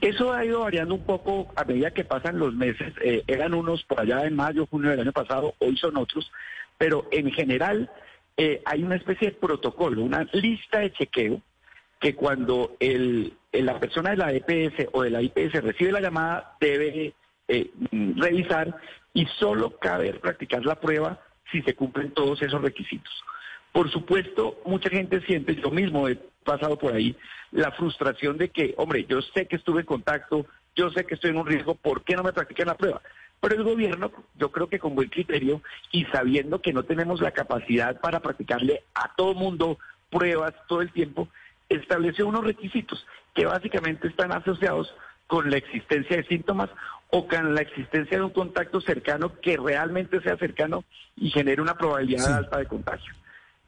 Eso 0.00 0.32
ha 0.32 0.44
ido 0.44 0.60
variando 0.60 0.94
un 0.94 1.02
poco 1.02 1.48
a 1.54 1.64
medida 1.64 1.90
que 1.90 2.04
pasan 2.04 2.38
los 2.38 2.54
meses. 2.54 2.94
eran 3.26 3.52
unos 3.52 3.82
por 3.84 4.00
allá 4.00 4.24
en 4.26 4.36
mayo, 4.36 4.66
junio 4.66 4.90
del 4.90 5.00
año 5.00 5.12
pasado, 5.12 5.54
hoy 5.58 5.76
son 5.76 5.96
otros, 5.96 6.30
pero 6.78 7.06
en 7.10 7.30
general 7.32 7.90
hay 8.64 8.84
una 8.84 8.96
especie 8.96 9.30
de 9.30 9.36
protocolo, 9.36 10.02
una 10.02 10.26
lista 10.32 10.78
de 10.78 10.92
chequeo 10.92 11.42
que 12.00 12.14
cuando 12.14 12.76
el, 12.78 13.32
la 13.52 13.80
persona 13.80 14.10
de 14.10 14.16
la 14.16 14.32
EPS 14.32 14.88
o 14.92 15.02
de 15.02 15.10
la 15.10 15.22
IPS 15.22 15.62
recibe 15.62 15.92
la 15.92 16.00
llamada 16.00 16.56
debe 16.60 17.14
eh, 17.48 17.70
revisar 18.16 18.76
y 19.14 19.26
solo 19.38 19.78
cabe 19.78 20.14
practicar 20.14 20.64
la 20.64 20.76
prueba 20.76 21.20
si 21.50 21.62
se 21.62 21.74
cumplen 21.74 22.12
todos 22.12 22.40
esos 22.42 22.62
requisitos. 22.62 23.12
Por 23.72 23.90
supuesto, 23.90 24.60
mucha 24.64 24.90
gente 24.90 25.20
siente, 25.22 25.56
yo 25.56 25.70
mismo 25.70 26.08
he 26.08 26.16
pasado 26.44 26.78
por 26.78 26.94
ahí, 26.94 27.16
la 27.50 27.72
frustración 27.72 28.38
de 28.38 28.50
que, 28.50 28.74
hombre, 28.76 29.06
yo 29.08 29.20
sé 29.22 29.46
que 29.46 29.56
estuve 29.56 29.80
en 29.80 29.86
contacto, 29.86 30.46
yo 30.76 30.90
sé 30.90 31.04
que 31.04 31.14
estoy 31.14 31.30
en 31.30 31.38
un 31.38 31.46
riesgo, 31.46 31.74
¿por 31.74 32.04
qué 32.04 32.14
no 32.14 32.22
me 32.22 32.32
practican 32.32 32.68
la 32.68 32.76
prueba? 32.76 33.02
Pero 33.40 33.54
el 33.54 33.62
gobierno, 33.62 34.10
yo 34.36 34.50
creo 34.50 34.68
que 34.68 34.78
con 34.78 34.94
buen 34.94 35.08
criterio 35.08 35.62
y 35.92 36.04
sabiendo 36.06 36.60
que 36.60 36.72
no 36.72 36.82
tenemos 36.82 37.20
la 37.20 37.30
capacidad 37.30 38.00
para 38.00 38.20
practicarle 38.20 38.82
a 38.94 39.14
todo 39.14 39.34
mundo 39.34 39.78
pruebas 40.10 40.54
todo 40.66 40.82
el 40.82 40.92
tiempo, 40.92 41.28
estableció 41.68 42.26
unos 42.26 42.44
requisitos 42.44 43.06
que 43.34 43.46
básicamente 43.46 44.08
están 44.08 44.32
asociados 44.32 44.92
con 45.26 45.50
la 45.50 45.58
existencia 45.58 46.16
de 46.16 46.24
síntomas 46.24 46.70
o 47.10 47.28
con 47.28 47.54
la 47.54 47.60
existencia 47.60 48.18
de 48.18 48.24
un 48.24 48.30
contacto 48.30 48.80
cercano 48.80 49.38
que 49.40 49.56
realmente 49.56 50.20
sea 50.20 50.36
cercano 50.36 50.84
y 51.16 51.30
genere 51.30 51.62
una 51.62 51.74
probabilidad 51.76 52.38
alta 52.38 52.58
de 52.58 52.66
contagio. 52.66 53.14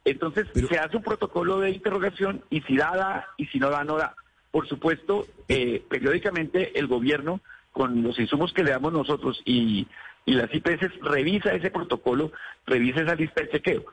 Entonces 0.03 0.47
se 0.53 0.79
hace 0.79 0.97
un 0.97 1.03
protocolo 1.03 1.59
de 1.59 1.69
interrogación 1.69 2.43
y 2.49 2.61
si 2.61 2.75
da, 2.75 2.95
da, 2.95 3.27
y 3.37 3.45
si 3.47 3.59
no 3.59 3.69
da, 3.69 3.83
no 3.83 3.97
da. 3.97 4.15
Por 4.49 4.67
supuesto, 4.67 5.27
eh, 5.47 5.83
periódicamente 5.89 6.77
el 6.77 6.87
gobierno, 6.87 7.39
con 7.71 8.03
los 8.03 8.19
insumos 8.19 8.53
que 8.53 8.63
le 8.63 8.71
damos 8.71 8.93
nosotros 8.93 9.41
y, 9.45 9.87
y 10.25 10.33
las 10.33 10.53
IPS, 10.53 10.99
revisa 11.01 11.53
ese 11.53 11.71
protocolo, 11.71 12.31
revisa 12.65 13.01
esa 13.01 13.15
lista 13.15 13.41
de 13.41 13.49
chequeo. 13.49 13.85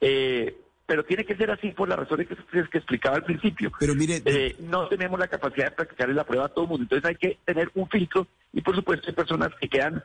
Eh, 0.00 0.56
pero 0.86 1.04
tiene 1.04 1.24
que 1.24 1.36
ser 1.36 1.50
así 1.50 1.72
por 1.72 1.88
las 1.88 1.98
razones 1.98 2.28
que, 2.28 2.36
que 2.68 2.78
explicaba 2.78 3.16
al 3.16 3.24
principio. 3.24 3.72
Pero 3.78 3.94
mire, 3.94 4.22
eh, 4.24 4.54
no 4.60 4.86
tenemos 4.88 5.18
la 5.18 5.26
capacidad 5.26 5.66
de 5.66 5.72
practicar 5.72 6.08
la 6.10 6.24
prueba 6.24 6.46
a 6.46 6.48
todo 6.48 6.64
el 6.64 6.70
mundo, 6.70 6.84
entonces 6.84 7.08
hay 7.08 7.16
que 7.16 7.38
tener 7.44 7.70
un 7.74 7.88
filtro 7.88 8.28
y 8.52 8.60
por 8.60 8.76
supuesto 8.76 9.08
hay 9.08 9.14
personas 9.14 9.50
que 9.60 9.68
quedan 9.68 10.02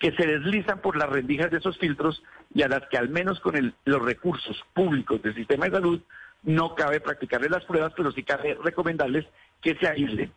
que 0.00 0.10
se 0.12 0.26
deslizan 0.26 0.80
por 0.80 0.96
las 0.96 1.08
rendijas 1.08 1.50
de 1.50 1.58
esos 1.58 1.78
filtros 1.78 2.22
y 2.52 2.62
a 2.62 2.68
las 2.68 2.82
que 2.88 2.98
al 2.98 3.08
menos 3.08 3.40
con 3.40 3.74
los 3.84 4.02
recursos 4.02 4.60
públicos 4.74 5.22
del 5.22 5.34
sistema 5.34 5.66
de 5.66 5.70
salud 5.70 6.00
no 6.42 6.74
cabe 6.74 7.00
practicarles 7.00 7.50
las 7.50 7.64
pruebas, 7.64 7.92
pero 7.96 8.12
sí 8.12 8.22
cabe 8.22 8.58
recomendarles 8.62 9.24
que 9.62 9.76
se 9.76 9.88
aíslen. 9.88 10.32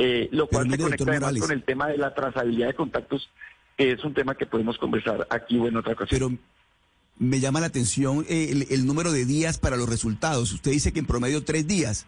Eh, 0.00 0.28
lo 0.30 0.46
cual 0.46 0.70
se 0.70 0.78
conecta 0.78 1.10
además 1.10 1.38
con 1.38 1.50
el 1.50 1.64
tema 1.64 1.88
de 1.88 1.98
la 1.98 2.14
trazabilidad 2.14 2.68
de 2.68 2.74
contactos, 2.74 3.28
que 3.76 3.92
es 3.92 4.04
un 4.04 4.14
tema 4.14 4.36
que 4.36 4.46
podemos 4.46 4.78
conversar 4.78 5.26
aquí 5.28 5.58
o 5.58 5.66
en 5.66 5.76
otra 5.76 5.92
ocasión 5.92 6.38
me 7.18 7.40
llama 7.40 7.60
la 7.60 7.66
atención 7.66 8.24
eh, 8.28 8.66
el, 8.70 8.86
número 8.86 9.12
de 9.12 9.24
días 9.24 9.58
para 9.58 9.76
los 9.76 9.88
resultados. 9.88 10.52
Usted 10.52 10.70
dice 10.70 10.92
que 10.92 11.00
en 11.00 11.06
promedio 11.06 11.44
tres 11.44 11.66
días, 11.66 12.06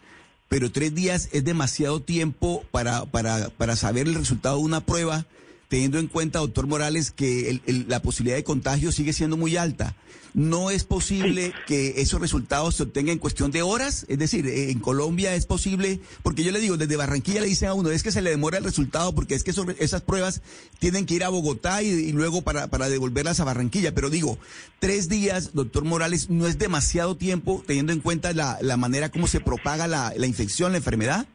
pero 0.48 0.70
tres 0.70 0.94
días 0.94 1.28
es 1.32 1.44
demasiado 1.44 2.00
tiempo 2.00 2.64
para, 2.70 3.04
para, 3.06 3.50
para 3.50 3.76
saber 3.76 4.06
el 4.06 4.14
resultado 4.14 4.58
de 4.58 4.64
una 4.64 4.80
prueba 4.80 5.26
teniendo 5.70 6.00
en 6.00 6.08
cuenta, 6.08 6.40
doctor 6.40 6.66
Morales, 6.66 7.12
que 7.12 7.60
la 7.86 8.02
posibilidad 8.02 8.36
de 8.36 8.42
contagio 8.42 8.90
sigue 8.90 9.12
siendo 9.12 9.36
muy 9.36 9.56
alta. 9.56 9.94
¿No 10.34 10.70
es 10.70 10.82
posible 10.82 11.52
que 11.68 12.00
esos 12.00 12.20
resultados 12.20 12.74
se 12.74 12.82
obtengan 12.82 13.12
en 13.12 13.18
cuestión 13.18 13.52
de 13.52 13.62
horas? 13.62 14.04
Es 14.08 14.18
decir, 14.18 14.48
eh, 14.48 14.72
en 14.72 14.80
Colombia 14.80 15.32
es 15.36 15.46
posible, 15.46 16.00
porque 16.24 16.42
yo 16.42 16.50
le 16.50 16.58
digo, 16.58 16.76
desde 16.76 16.96
Barranquilla 16.96 17.40
le 17.40 17.46
dicen 17.46 17.68
a 17.68 17.74
uno, 17.74 17.90
es 17.90 18.02
que 18.02 18.10
se 18.10 18.20
le 18.20 18.30
demora 18.30 18.58
el 18.58 18.64
resultado 18.64 19.14
porque 19.14 19.36
es 19.36 19.44
que 19.44 19.52
esas 19.78 20.02
pruebas 20.02 20.42
tienen 20.80 21.06
que 21.06 21.14
ir 21.14 21.22
a 21.22 21.28
Bogotá 21.28 21.82
y, 21.84 22.10
luego 22.10 22.42
para, 22.42 22.66
para 22.66 22.88
devolverlas 22.88 23.38
a 23.38 23.44
Barranquilla. 23.44 23.94
Pero 23.94 24.10
digo, 24.10 24.38
tres 24.80 25.08
días, 25.08 25.50
doctor 25.54 25.84
Morales, 25.84 26.30
¿no 26.30 26.48
es 26.48 26.58
demasiado 26.58 27.16
tiempo 27.16 27.62
teniendo 27.64 27.92
en 27.92 28.00
cuenta 28.00 28.32
la, 28.32 28.58
la 28.60 28.76
manera 28.76 29.10
como 29.10 29.28
se 29.28 29.38
propaga 29.38 29.86
la, 29.86 30.12
la 30.16 30.26
infección, 30.26 30.72
la 30.72 30.78
enfermedad? 30.78 31.28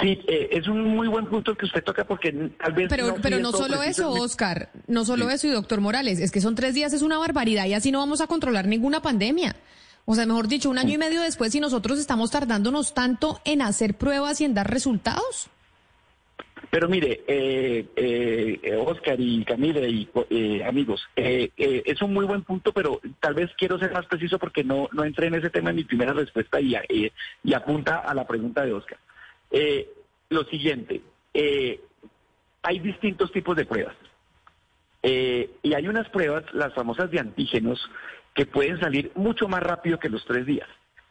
Sí, 0.00 0.18
eh, 0.26 0.48
es 0.52 0.66
un 0.68 0.82
muy 0.96 1.06
buen 1.06 1.26
punto 1.26 1.54
que 1.54 1.66
usted 1.66 1.84
toca 1.84 2.04
porque 2.04 2.32
tal 2.32 2.72
vez... 2.72 2.88
Pero 2.88 3.08
no, 3.08 3.14
pero 3.20 3.38
no 3.40 3.52
solo 3.52 3.82
eso, 3.82 4.10
Oscar, 4.10 4.70
no 4.86 5.04
solo 5.04 5.28
eso 5.28 5.46
y 5.46 5.50
doctor 5.50 5.80
Morales, 5.80 6.18
es 6.18 6.30
que 6.30 6.40
son 6.40 6.54
tres 6.54 6.74
días, 6.74 6.92
es 6.92 7.02
una 7.02 7.18
barbaridad 7.18 7.66
y 7.66 7.74
así 7.74 7.92
no 7.92 7.98
vamos 7.98 8.20
a 8.20 8.26
controlar 8.26 8.66
ninguna 8.66 9.02
pandemia. 9.02 9.54
O 10.04 10.14
sea, 10.14 10.26
mejor 10.26 10.48
dicho, 10.48 10.70
un 10.70 10.78
año 10.78 10.94
y 10.94 10.98
medio 10.98 11.20
después, 11.20 11.52
si 11.52 11.60
nosotros 11.60 11.98
estamos 11.98 12.30
tardándonos 12.30 12.94
tanto 12.94 13.40
en 13.44 13.62
hacer 13.62 13.94
pruebas 13.94 14.40
y 14.40 14.44
en 14.44 14.54
dar 14.54 14.68
resultados. 14.68 15.48
Pero 16.70 16.88
mire, 16.88 17.22
eh, 17.26 17.86
eh, 17.94 18.76
Oscar 18.84 19.20
y 19.20 19.44
Camille 19.44 19.88
y 19.90 20.08
eh, 20.30 20.64
amigos, 20.64 21.06
es 21.14 22.00
un 22.00 22.14
muy 22.14 22.24
buen 22.24 22.42
punto, 22.44 22.72
pero 22.72 22.98
tal 23.20 23.34
vez 23.34 23.50
quiero 23.58 23.78
ser 23.78 23.92
más 23.92 24.06
preciso 24.06 24.38
porque 24.38 24.64
no, 24.64 24.88
no 24.92 25.04
entré 25.04 25.26
en 25.26 25.34
ese 25.34 25.50
tema 25.50 25.70
en 25.70 25.76
mi 25.76 25.84
primera 25.84 26.14
respuesta 26.14 26.60
y, 26.60 26.74
y 27.44 27.52
apunta 27.52 27.98
a 27.98 28.14
la 28.14 28.26
pregunta 28.26 28.64
de 28.64 28.72
Oscar. 28.72 28.98
Eh, 29.52 29.88
lo 30.30 30.44
siguiente, 30.44 31.02
eh, 31.34 31.78
hay 32.62 32.78
distintos 32.78 33.30
tipos 33.32 33.54
de 33.54 33.66
pruebas. 33.66 33.94
Eh, 35.02 35.50
y 35.62 35.74
hay 35.74 35.88
unas 35.88 36.08
pruebas, 36.08 36.44
las 36.54 36.72
famosas 36.74 37.10
de 37.10 37.20
antígenos, 37.20 37.78
que 38.34 38.46
pueden 38.46 38.80
salir 38.80 39.12
mucho 39.14 39.46
más 39.46 39.62
rápido 39.62 39.98
que 39.98 40.08
los 40.08 40.24
tres 40.24 40.46
días. 40.46 40.68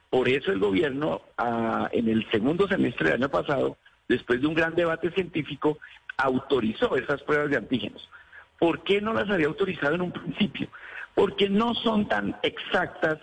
Por 0.09 0.27
eso 0.27 0.51
el 0.51 0.59
gobierno, 0.59 1.21
ah, 1.37 1.87
en 1.91 2.09
el 2.09 2.29
segundo 2.31 2.67
semestre 2.67 3.11
del 3.11 3.21
año 3.21 3.29
pasado, 3.29 3.77
después 4.07 4.41
de 4.41 4.47
un 4.47 4.55
gran 4.55 4.75
debate 4.75 5.11
científico, 5.11 5.77
autorizó 6.17 6.95
esas 6.95 7.21
pruebas 7.23 7.49
de 7.51 7.57
antígenos. 7.57 8.09
¿Por 8.57 8.83
qué 8.83 9.01
no 9.01 9.13
las 9.13 9.29
había 9.29 9.47
autorizado 9.47 9.95
en 9.95 10.01
un 10.01 10.11
principio? 10.11 10.67
Porque 11.13 11.49
no 11.49 11.75
son 11.75 12.07
tan 12.07 12.35
exactas 12.43 13.19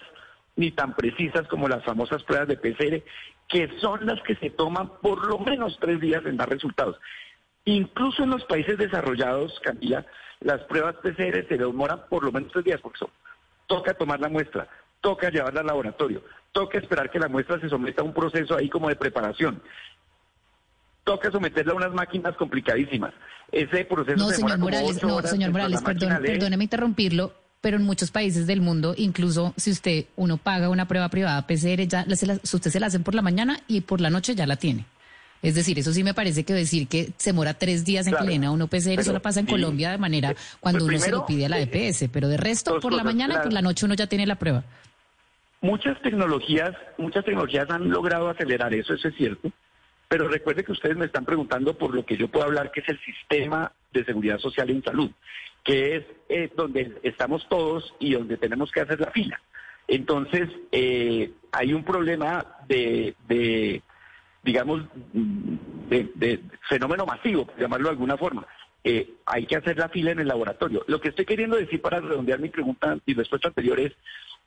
ni 0.57 0.71
tan 0.71 0.95
precisas 0.95 1.47
como 1.49 1.69
las 1.69 1.85
famosas 1.85 2.23
pruebas 2.25 2.49
de 2.49 2.57
PCR 2.57 3.03
que 3.49 3.69
son 3.81 4.05
las 4.07 4.21
que 4.23 4.37
se 4.37 4.51
toman 4.51 4.91
por 5.01 5.27
lo 5.27 5.39
menos 5.39 5.79
tres 5.81 6.01
días 6.01 6.25
en 6.27 6.37
dar 6.37 6.51
resultados. 6.51 6.97
Incluso 7.65 8.23
en 8.23 8.31
los 8.31 8.45
países 8.45 8.77
desarrollados, 8.79 9.59
Camila, 9.63 10.07
las 10.41 10.61
pruebas 10.63 10.97
PCR 10.97 11.47
se 11.49 11.57
demoran 11.57 12.03
por 12.09 12.25
lo 12.25 12.33
menos 12.33 12.53
tres 12.53 12.65
días, 12.65 12.81
porque 12.81 12.99
son, 12.99 13.11
toca 13.67 13.95
tomar 13.95 14.21
la 14.21 14.29
muestra, 14.29 14.69
toca 15.01 15.31
llevarla 15.31 15.61
al 15.61 15.67
laboratorio, 15.67 16.23
toca 16.53 16.79
esperar 16.79 17.11
que 17.11 17.19
la 17.19 17.29
muestra 17.29 17.59
se 17.61 17.69
someta 17.69 18.03
a 18.03 18.05
un 18.05 18.15
proceso 18.15 18.57
ahí 18.57 18.69
como 18.69 18.89
de 18.89 18.97
preparación, 18.97 19.63
toca 21.05 21.31
someterla 21.31 21.73
a 21.73 21.77
unas 21.77 21.93
máquinas 21.93 22.37
complicadísimas. 22.37 23.15
Ese 23.51 23.87
proceso 23.87 24.19
no, 24.19 24.31
señor 24.31 24.59
Morales, 24.59 25.03
no, 25.03 25.23
señor 25.23 25.53
Morales, 25.53 25.83
perdón, 25.83 26.19
perdóneme 26.23 26.65
interrumpirlo 26.65 27.48
pero 27.61 27.77
en 27.77 27.83
muchos 27.83 28.11
países 28.11 28.47
del 28.47 28.61
mundo, 28.61 28.95
incluso 28.97 29.53
si 29.57 29.71
usted 29.71 30.07
uno 30.17 30.37
paga 30.37 30.69
una 30.69 30.87
prueba 30.87 31.09
privada 31.09 31.47
PCR, 31.47 31.87
ya 31.87 32.07
usted 32.09 32.71
se 32.71 32.81
la 32.81 32.87
hacen 32.87 33.03
por 33.03 33.15
la 33.15 33.23
mañana 33.23 33.61
y 33.67 33.81
por 33.81 34.01
la 34.01 34.11
noche 34.11 34.35
ya 34.35 34.47
la 34.47 34.57
tiene. 34.57 34.85
Es 35.41 35.55
decir, 35.55 35.79
eso 35.79 35.93
sí 35.93 36.03
me 36.03 36.15
parece 36.15 36.45
que 36.45 36.53
decir 36.53 36.89
que 36.89 37.13
se 37.17 37.33
mora 37.33 37.55
tres 37.55 37.85
días 37.85 38.07
en 38.09 38.15
que 38.15 38.49
uno 38.49 38.67
PCR, 38.67 38.99
eso 38.99 39.13
la 39.13 39.21
pasa 39.21 39.41
en 39.41 39.47
Colombia 39.47 39.91
de 39.91 39.99
manera 39.99 40.35
cuando 40.61 40.85
uno 40.85 40.99
se 40.99 41.11
lo 41.11 41.27
pide 41.27 41.47
a 41.47 41.49
la 41.49 41.61
EPS, 41.61 42.09
pero 42.13 42.29
de 42.29 42.37
resto 42.37 42.81
por 42.81 42.93
la 42.93 43.05
mañana 43.05 43.35
y 43.35 43.43
por 43.45 43.53
la 43.53 43.63
noche 43.63 43.87
uno 43.87 43.95
ya 43.95 44.07
tiene 44.07 44.27
la 44.27 44.35
prueba. 44.35 44.65
Muchas 45.61 46.01
tecnologías, 46.03 46.73
muchas 46.99 47.25
tecnologías 47.25 47.69
han 47.71 47.89
logrado 47.89 48.29
acelerar 48.29 48.73
eso, 48.75 48.95
eso 48.95 49.09
es 49.09 49.15
cierto. 49.17 49.51
Pero 50.09 50.29
recuerde 50.29 50.65
que 50.65 50.73
ustedes 50.73 50.97
me 50.97 51.07
están 51.07 51.25
preguntando 51.25 51.77
por 51.77 51.95
lo 51.95 52.05
que 52.05 52.17
yo 52.17 52.29
puedo 52.29 52.47
hablar, 52.47 52.71
que 52.73 52.81
es 52.81 52.89
el 52.89 52.99
sistema 53.01 53.73
de 53.93 54.05
seguridad 54.05 54.39
social 54.39 54.71
en 54.71 54.83
salud 54.83 55.11
que 55.69 55.97
es 55.97 56.05
eh, 56.31 56.51
donde 56.57 56.99
estamos 57.03 57.47
todos 57.49 57.95
y 57.99 58.15
donde 58.15 58.39
tenemos 58.39 58.73
que 58.73 58.81
hacer 58.81 58.99
la 59.01 59.11
fila. 59.11 59.39
Entonces, 59.87 60.49
eh, 60.73 61.31
hay 61.53 61.75
un 61.75 61.85
problema 61.85 62.47
de, 62.67 63.15
digamos, 64.43 64.83
de, 65.13 66.41
fenómeno 66.71 67.05
masivo, 67.05 67.49
llamarlo 67.59 67.89
de 67.89 67.93
alguna 67.93 68.17
forma. 68.17 68.47
Eh, 68.83 69.11
hay 69.27 69.45
que 69.45 69.57
hacer 69.57 69.77
la 69.77 69.91
fila 69.91 70.13
en 70.13 70.21
el 70.21 70.29
laboratorio. 70.29 70.85
Lo 70.87 71.03
que 71.03 71.11
estoy 71.11 71.27
queriendo 71.27 71.57
decir 71.57 71.83
para 71.83 72.01
redondear 72.01 72.39
mi 72.39 72.49
pregunta 72.49 72.97
y 73.05 73.13
respuesta 73.13 73.49
anterior 73.49 73.79
es, 73.79 73.93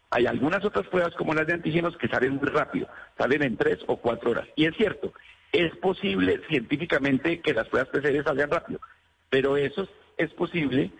hay 0.09 0.25
algunas 0.25 0.65
otras 0.65 0.87
pruebas 0.87 1.13
como 1.13 1.35
las 1.35 1.45
de 1.45 1.53
antígenos 1.53 1.97
que 1.97 2.07
salen 2.07 2.37
muy 2.37 2.47
rápido, 2.47 2.87
salen 3.15 3.43
en 3.43 3.57
tres 3.57 3.77
o 3.85 3.97
cuatro 3.97 4.31
horas. 4.31 4.47
Y 4.55 4.65
es 4.65 4.75
cierto, 4.75 5.13
es 5.51 5.75
posible 5.77 6.41
científicamente 6.49 7.41
que 7.41 7.53
las 7.53 7.67
pruebas 7.67 7.89
PCR 7.89 8.23
salgan 8.23 8.51
rápido, 8.51 8.79
pero 9.29 9.57
eso 9.57 9.87
es 10.17 10.31
posible 10.33 10.91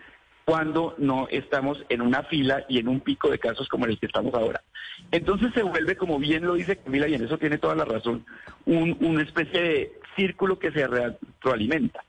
cuando 0.44 0.94
no 0.98 1.28
estamos 1.30 1.84
en 1.88 2.02
una 2.02 2.24
fila 2.24 2.64
y 2.68 2.78
en 2.78 2.88
un 2.88 3.00
pico 3.00 3.30
de 3.30 3.38
casos 3.38 3.68
como 3.68 3.86
el 3.86 3.98
que 3.98 4.06
estamos 4.06 4.34
ahora. 4.34 4.62
Entonces 5.10 5.52
se 5.54 5.62
vuelve, 5.62 5.96
como 5.96 6.18
bien 6.18 6.44
lo 6.44 6.54
dice 6.54 6.76
Camila, 6.76 7.08
y 7.08 7.14
en 7.14 7.24
eso 7.24 7.38
tiene 7.38 7.58
toda 7.58 7.74
la 7.74 7.84
razón, 7.84 8.24
un, 8.66 8.96
una 9.00 9.22
especie 9.22 9.62
de 9.62 9.92
círculo 10.16 10.58
que 10.58 10.72
se 10.72 10.86
retroalimenta. 10.86 12.04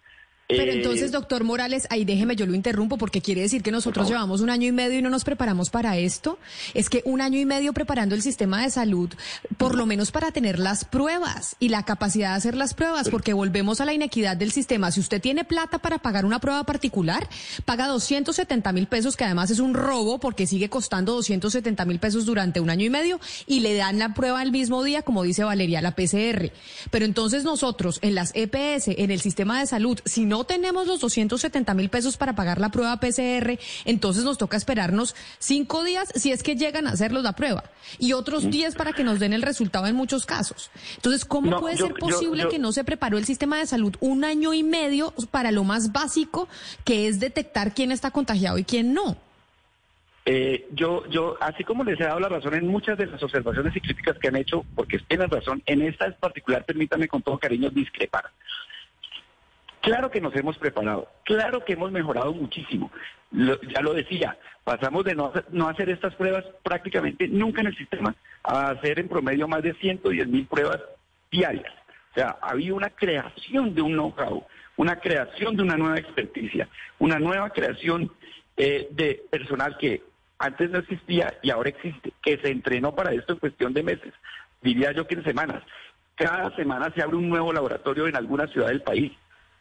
Pero 0.57 0.71
eh, 0.71 0.75
entonces, 0.77 1.11
doctor 1.11 1.43
Morales, 1.43 1.87
ahí 1.89 2.05
déjeme, 2.05 2.35
yo 2.35 2.45
lo 2.45 2.55
interrumpo 2.55 2.97
porque 2.97 3.21
quiere 3.21 3.41
decir 3.41 3.63
que 3.63 3.71
nosotros 3.71 4.07
llevamos 4.07 4.41
un 4.41 4.49
año 4.49 4.67
y 4.67 4.71
medio 4.71 4.99
y 4.99 5.01
no 5.01 5.09
nos 5.09 5.23
preparamos 5.23 5.69
para 5.69 5.97
esto. 5.97 6.39
Es 6.73 6.89
que 6.89 7.01
un 7.05 7.21
año 7.21 7.39
y 7.39 7.45
medio 7.45 7.73
preparando 7.73 8.15
el 8.15 8.21
sistema 8.21 8.61
de 8.61 8.69
salud, 8.69 9.09
por 9.57 9.75
lo 9.75 9.85
menos 9.85 10.11
para 10.11 10.31
tener 10.31 10.59
las 10.59 10.85
pruebas 10.85 11.55
y 11.59 11.69
la 11.69 11.83
capacidad 11.83 12.31
de 12.31 12.35
hacer 12.35 12.55
las 12.55 12.73
pruebas, 12.73 13.09
porque 13.09 13.33
volvemos 13.33 13.81
a 13.81 13.85
la 13.85 13.93
inequidad 13.93 14.37
del 14.37 14.51
sistema. 14.51 14.91
Si 14.91 14.99
usted 14.99 15.21
tiene 15.21 15.43
plata 15.43 15.79
para 15.79 15.97
pagar 15.99 16.25
una 16.25 16.39
prueba 16.39 16.63
particular, 16.63 17.27
paga 17.65 17.87
270 17.87 18.71
mil 18.71 18.87
pesos, 18.87 19.17
que 19.17 19.23
además 19.23 19.51
es 19.51 19.59
un 19.59 19.73
robo 19.73 20.19
porque 20.19 20.47
sigue 20.47 20.69
costando 20.69 21.13
270 21.13 21.85
mil 21.85 21.99
pesos 21.99 22.25
durante 22.25 22.59
un 22.59 22.69
año 22.69 22.85
y 22.85 22.89
medio 22.89 23.19
y 23.47 23.59
le 23.61 23.75
dan 23.75 23.99
la 23.99 24.13
prueba 24.13 24.41
el 24.41 24.51
mismo 24.51 24.83
día, 24.83 25.01
como 25.01 25.23
dice 25.23 25.43
Valeria, 25.43 25.81
la 25.81 25.95
PCR. 25.95 26.51
Pero 26.91 27.05
entonces 27.05 27.43
nosotros 27.43 27.99
en 28.01 28.15
las 28.15 28.31
EPS, 28.35 28.89
en 28.89 29.11
el 29.11 29.21
sistema 29.21 29.59
de 29.59 29.67
salud, 29.67 29.99
si 30.05 30.25
no 30.25 30.42
tenemos 30.43 30.87
los 30.87 30.99
270 30.99 31.73
mil 31.73 31.89
pesos 31.89 32.17
para 32.17 32.33
pagar 32.33 32.59
la 32.59 32.69
prueba 32.69 32.99
PCR, 32.99 33.59
entonces 33.85 34.23
nos 34.23 34.37
toca 34.37 34.57
esperarnos 34.57 35.15
cinco 35.39 35.83
días 35.83 36.11
si 36.15 36.31
es 36.31 36.43
que 36.43 36.55
llegan 36.55 36.87
a 36.87 36.91
hacerlos 36.91 37.23
la 37.23 37.33
prueba 37.33 37.63
y 37.99 38.13
otros 38.13 38.49
10 38.49 38.75
para 38.75 38.93
que 38.93 39.03
nos 39.03 39.19
den 39.19 39.33
el 39.33 39.41
resultado 39.41 39.87
en 39.87 39.95
muchos 39.95 40.25
casos. 40.25 40.71
Entonces, 40.95 41.25
¿cómo 41.25 41.59
puede 41.59 41.77
ser 41.77 41.93
posible 41.93 42.47
que 42.49 42.59
no 42.59 42.71
se 42.71 42.83
preparó 42.83 43.17
el 43.17 43.25
sistema 43.25 43.57
de 43.57 43.67
salud 43.67 43.95
un 43.99 44.23
año 44.23 44.53
y 44.53 44.63
medio 44.63 45.13
para 45.31 45.51
lo 45.51 45.63
más 45.63 45.91
básico 45.91 46.47
que 46.83 47.07
es 47.07 47.19
detectar 47.19 47.73
quién 47.73 47.91
está 47.91 48.11
contagiado 48.11 48.57
y 48.57 48.63
quién 48.63 48.93
no? 48.93 49.17
Eh, 50.25 50.67
yo, 50.71 51.05
yo, 51.09 51.37
así 51.41 51.65
como 51.65 51.83
les 51.83 51.99
he 51.99 52.03
dado 52.03 52.19
la 52.21 52.29
razón 52.29 52.53
en 52.53 52.67
muchas 52.67 52.97
de 52.97 53.07
las 53.07 53.21
observaciones 53.21 53.75
y 53.75 53.81
críticas 53.81 54.17
que 54.17 54.29
han 54.29 54.37
hecho, 54.37 54.65
porque 54.73 54.97
tienen 54.99 55.29
razón, 55.29 55.61
en 55.65 55.81
esta 55.81 56.05
en 56.05 56.13
particular, 56.13 56.63
permítanme 56.63 57.09
con 57.09 57.21
todo 57.21 57.37
cariño 57.37 57.69
discrepar. 57.69 58.25
Claro 59.83 60.09
que 60.09 60.21
nos 60.21 60.33
hemos 60.37 60.57
preparado, 60.57 61.09
claro 61.25 61.65
que 61.65 61.73
hemos 61.73 61.91
mejorado 61.91 62.33
muchísimo. 62.33 62.89
ya 63.31 63.81
lo 63.81 63.93
decía, 63.93 64.37
pasamos 64.63 65.03
de 65.03 65.13
no, 65.13 65.33
no, 65.51 65.67
hacer 65.67 65.89
estas 65.89 66.15
pruebas 66.15 66.45
prácticamente 66.63 67.27
nunca 67.27 67.59
en 67.59 67.67
el 67.67 67.75
sistema 67.75 68.15
a 68.43 68.69
hacer 68.69 68.99
en 68.99 69.09
promedio 69.09 69.45
más 69.45 69.61
de 69.61 69.73
110 69.73 70.27
mil 70.29 70.47
pruebas 70.47 70.79
diarias. 71.29 71.73
O 72.11 72.13
sea, 72.13 72.37
había 72.41 72.73
una 72.73 72.91
creación 72.91 73.75
de 73.75 73.81
un 73.81 73.91
know-how, 73.91 74.45
una 74.77 75.01
creación 75.01 75.57
de 75.57 75.63
una 75.63 75.75
nueva 75.75 75.99
experticia, 75.99 76.69
una 76.99 77.19
nueva 77.19 77.49
creación 77.49 78.09
eh, 78.55 78.87
de 78.89 79.21
personal 79.29 79.77
que 79.77 80.01
antes 80.39 80.69
no 80.69 80.79
existía 80.79 81.39
y 81.41 81.49
ahora 81.49 81.71
existe, 81.71 82.13
que 82.21 82.37
se 82.37 82.51
entrenó 82.51 82.95
para 82.95 83.11
esto 83.11 83.33
en 83.33 83.39
cuestión 83.39 83.73
de 83.73 83.83
meses, 83.83 84.13
diría 84.61 84.93
yo 84.93 85.05
que 85.07 85.15
en 85.15 85.25
semanas. 85.25 85.61
Cada 86.15 86.55
semana 86.55 86.89
se 86.95 87.01
abre 87.01 87.17
un 87.17 87.27
nuevo 87.27 87.51
laboratorio 87.51 88.07
en 88.07 88.15
alguna 88.15 88.47
ciudad 88.47 88.69
del 88.69 88.81
país 88.81 89.11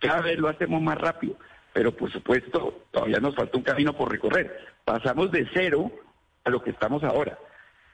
cada 0.03 0.21
vez 0.21 0.39
lo 0.39 0.49
hacemos 0.49 0.83
más 0.83 0.99
rápido, 0.99 1.37
pero 1.73 1.97
por 1.97 2.11
supuesto 2.11 2.83
todavía 2.91 3.21
nos 3.21 3.37
falta 3.37 3.57
un 3.57 3.63
camino 3.63 3.93
por 3.95 4.11
recorrer. 4.11 4.55
Pasamos 4.85 5.31
de 5.31 5.49
cero 5.55 5.91
a 6.45 6.51
lo 6.51 6.63
que 6.63 6.71
estamos 6.71 7.05
ahora. 7.05 7.39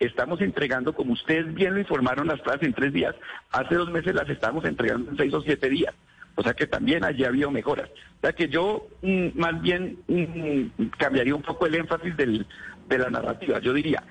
Estamos 0.01 0.41
entregando, 0.41 0.95
como 0.95 1.13
ustedes 1.13 1.53
bien 1.55 1.75
lo 1.75 1.81
informaron, 1.81 2.27
las 2.27 2.41
pruebas 2.41 2.63
en 2.63 2.73
tres 2.73 2.93
días. 2.93 3.15
Hace 3.51 3.75
dos 3.75 3.91
meses 3.91 4.15
las 4.15 4.29
estamos 4.31 4.65
entregando 4.65 5.11
en 5.11 5.17
seis 5.17 5.35
o 5.35 5.43
siete 5.43 5.69
días. 5.69 5.95
O 6.35 6.43
sea 6.43 6.55
que 6.55 6.67
también 6.67 7.05
allí 7.05 7.25
ha 7.25 7.29
habido 7.29 7.51
mejoras. 7.51 7.91
O 7.91 8.21
sea 8.23 8.33
que 8.33 8.49
yo 8.49 8.87
mm, 9.03 9.29
más 9.35 9.61
bien 9.61 9.99
mm, 10.07 10.87
cambiaría 10.97 11.35
un 11.35 11.43
poco 11.43 11.67
el 11.67 11.75
énfasis 11.75 12.17
de 12.17 12.99
la 12.99 13.11
narrativa. 13.11 13.59
Yo 13.59 13.73
diría, 13.75 14.03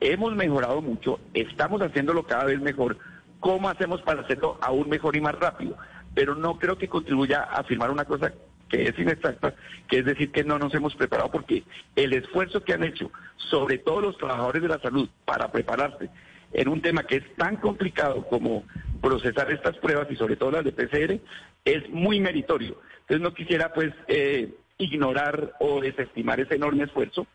hemos 0.00 0.34
mejorado 0.34 0.82
mucho, 0.82 1.20
estamos 1.32 1.80
haciéndolo 1.80 2.24
cada 2.24 2.44
vez 2.44 2.60
mejor. 2.60 2.98
¿Cómo 3.40 3.68
hacemos 3.68 4.02
para 4.02 4.22
hacerlo 4.22 4.58
aún 4.60 4.88
mejor 4.88 5.14
y 5.16 5.20
más 5.20 5.36
rápido? 5.36 5.76
Pero 6.14 6.34
no 6.34 6.58
creo 6.58 6.78
que 6.78 6.88
contribuya 6.88 7.42
a 7.42 7.60
afirmar 7.60 7.90
una 7.90 8.04
cosa 8.04 8.32
que 8.68 8.82
es 8.82 8.98
inexacta, 8.98 9.54
que 9.88 10.00
es 10.00 10.04
decir 10.04 10.30
que 10.30 10.44
no 10.44 10.58
nos 10.58 10.74
hemos 10.74 10.94
preparado, 10.94 11.30
porque 11.30 11.64
el 11.96 12.12
esfuerzo 12.12 12.62
que 12.62 12.74
han 12.74 12.84
hecho, 12.84 13.10
sobre 13.36 13.78
todo 13.78 14.00
los 14.00 14.18
trabajadores 14.18 14.62
de 14.62 14.68
la 14.68 14.78
salud, 14.78 15.08
para 15.24 15.50
prepararse 15.50 16.10
en 16.52 16.68
un 16.68 16.80
tema 16.80 17.04
que 17.04 17.16
es 17.16 17.36
tan 17.36 17.56
complicado 17.56 18.26
como 18.26 18.64
procesar 19.00 19.50
estas 19.50 19.76
pruebas 19.78 20.08
y 20.10 20.16
sobre 20.16 20.36
todo 20.36 20.50
las 20.50 20.64
de 20.64 20.72
PCR, 20.72 21.20
es 21.64 21.88
muy 21.90 22.20
meritorio. 22.20 22.80
Entonces 23.00 23.20
no 23.20 23.34
quisiera 23.34 23.72
pues 23.72 23.92
eh, 24.06 24.54
ignorar 24.78 25.54
o 25.60 25.80
desestimar 25.80 26.40
ese 26.40 26.56
enorme 26.56 26.84
esfuerzo 26.84 27.26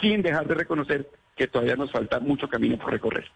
sin 0.00 0.22
dejar 0.22 0.46
de 0.46 0.54
reconocer 0.54 1.08
que 1.36 1.46
todavía 1.46 1.76
nos 1.76 1.90
falta 1.90 2.20
mucho 2.20 2.48
camino 2.48 2.78
por 2.78 2.92
recorrer. 2.92 3.30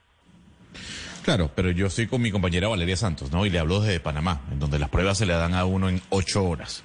Claro, 1.23 1.51
pero 1.55 1.71
yo 1.71 1.87
estoy 1.87 2.09
con 2.09 2.21
mi 2.21 2.33
compañera 2.33 2.69
Valeria 2.69 2.97
Santos, 2.97 3.31
¿no? 3.31 3.47
Y 3.47 3.51
le 3.51 3.61
hablo 3.61 3.81
desde 3.81 4.01
Panamá, 4.01 4.41
en 4.51 4.59
donde 4.59 4.79
las 4.79 4.89
pruebas 4.89 5.19
se 5.19 5.27
le 5.27 5.35
dan 5.35 5.55
a 5.55 5.65
uno 5.65 5.89
en 5.89 6.01
ocho 6.11 6.45
horas. 6.45 6.83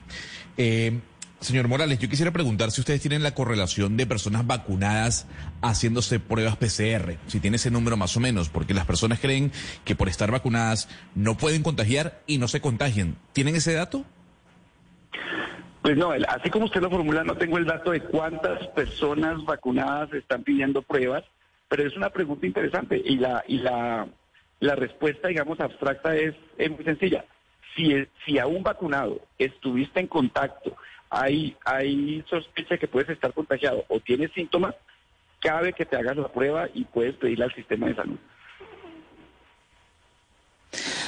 Eh, 0.58 1.00
señor 1.40 1.68
Morales, 1.68 1.98
yo 1.98 2.08
quisiera 2.08 2.32
preguntar 2.32 2.70
si 2.70 2.82
ustedes 2.82 3.02
tienen 3.02 3.24
la 3.24 3.34
correlación 3.34 3.98
de 3.98 4.06
personas 4.06 4.46
vacunadas 4.46 5.28
haciéndose 5.62 6.20
pruebas 6.20 6.56
PCR, 6.56 7.18
si 7.26 7.40
tiene 7.40 7.58
ese 7.58 7.72
número 7.72 7.98
más 7.98 8.16
o 8.16 8.20
menos, 8.20 8.50
porque 8.50 8.76
las 8.76 8.86
personas 8.86 9.20
creen 9.20 9.52
que 9.84 9.96
por 9.96 10.08
estar 10.08 10.30
vacunadas 10.30 10.88
no 11.16 11.36
pueden 11.36 11.64
contagiar 11.64 12.22
y 12.28 12.38
no 12.38 12.48
se 12.48 12.62
contagian. 12.62 13.16
¿Tienen 13.34 13.56
ese 13.56 13.74
dato? 13.74 14.06
Pues 15.82 15.98
no, 15.98 16.12
así 16.12 16.50
como 16.52 16.66
usted 16.66 16.82
lo 16.82 16.92
formula, 16.92 17.24
no 17.24 17.38
tengo 17.38 17.58
el 17.58 17.66
dato 17.66 17.92
de 17.92 18.02
cuántas 18.02 18.68
personas 18.68 19.44
vacunadas 19.46 20.14
están 20.14 20.44
pidiendo 20.44 20.82
pruebas, 20.84 21.24
pero 21.70 21.88
es 21.88 21.96
una 21.96 22.10
pregunta 22.10 22.46
interesante 22.46 23.02
y 23.04 23.18
la 23.18 23.44
y 23.48 23.60
la 23.60 24.08
la 24.60 24.76
respuesta, 24.76 25.28
digamos, 25.28 25.60
abstracta 25.60 26.16
es, 26.16 26.36
muy 26.70 26.84
sencilla. 26.84 27.26
Si, 27.76 28.40
a 28.40 28.48
un 28.48 28.64
vacunado 28.64 29.22
estuviste 29.38 30.00
en 30.00 30.08
contacto, 30.08 30.76
hay, 31.10 31.56
hay 31.64 32.24
sospecha 32.28 32.78
que 32.78 32.88
puedes 32.88 33.10
estar 33.10 33.34
contagiado 33.34 33.86
o 33.88 34.00
tienes 34.00 34.32
síntomas, 34.32 34.76
cabe 35.40 35.74
que 35.74 35.86
te 35.86 35.96
hagas 35.96 36.18
la 36.18 36.28
prueba 36.28 36.68
y 36.74 36.86
puedes 36.86 37.16
pedirle 37.16 37.46
al 37.46 37.54
sistema 37.54 37.88
de 37.88 37.96
salud. 37.96 38.18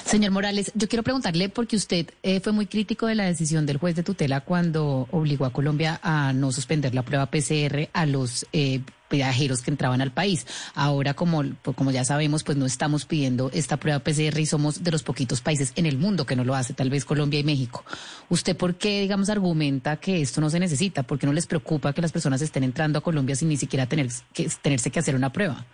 Señor 0.09 0.31
Morales, 0.31 0.71
yo 0.73 0.89
quiero 0.89 1.03
preguntarle 1.03 1.49
porque 1.49 1.75
usted 1.75 2.07
eh, 2.23 2.39
fue 2.39 2.51
muy 2.51 2.65
crítico 2.65 3.05
de 3.05 3.13
la 3.13 3.25
decisión 3.25 3.67
del 3.67 3.77
juez 3.77 3.95
de 3.95 4.01
tutela 4.01 4.41
cuando 4.41 5.07
obligó 5.11 5.45
a 5.45 5.53
Colombia 5.53 5.99
a 6.01 6.33
no 6.33 6.51
suspender 6.51 6.95
la 6.95 7.03
prueba 7.03 7.27
PCR 7.27 7.89
a 7.93 8.07
los 8.07 8.47
eh, 8.51 8.81
viajeros 9.07 9.61
que 9.61 9.69
entraban 9.69 10.01
al 10.01 10.11
país. 10.11 10.47
Ahora, 10.73 11.13
como, 11.13 11.43
pues, 11.61 11.77
como 11.77 11.91
ya 11.91 12.03
sabemos, 12.05 12.43
pues 12.43 12.57
no 12.57 12.65
estamos 12.65 13.05
pidiendo 13.05 13.51
esta 13.53 13.77
prueba 13.77 13.99
PCR 13.99 14.39
y 14.39 14.47
somos 14.47 14.83
de 14.83 14.89
los 14.89 15.03
poquitos 15.03 15.41
países 15.41 15.73
en 15.75 15.85
el 15.85 15.99
mundo 15.99 16.25
que 16.25 16.35
no 16.35 16.43
lo 16.43 16.55
hace, 16.55 16.73
tal 16.73 16.89
vez 16.89 17.05
Colombia 17.05 17.39
y 17.39 17.43
México. 17.43 17.85
¿Usted 18.29 18.57
por 18.57 18.77
qué, 18.77 19.01
digamos, 19.01 19.29
argumenta 19.29 19.97
que 19.97 20.21
esto 20.21 20.41
no 20.41 20.49
se 20.49 20.59
necesita? 20.59 21.03
¿Por 21.03 21.19
qué 21.19 21.27
no 21.27 21.33
les 21.33 21.45
preocupa 21.45 21.93
que 21.93 22.01
las 22.01 22.11
personas 22.11 22.41
estén 22.41 22.63
entrando 22.63 22.97
a 22.97 23.03
Colombia 23.03 23.35
sin 23.35 23.49
ni 23.49 23.57
siquiera 23.57 23.85
tener 23.85 24.09
que, 24.33 24.49
tenerse 24.63 24.89
que 24.89 24.97
hacer 24.97 25.13
una 25.13 25.31
prueba? 25.31 25.67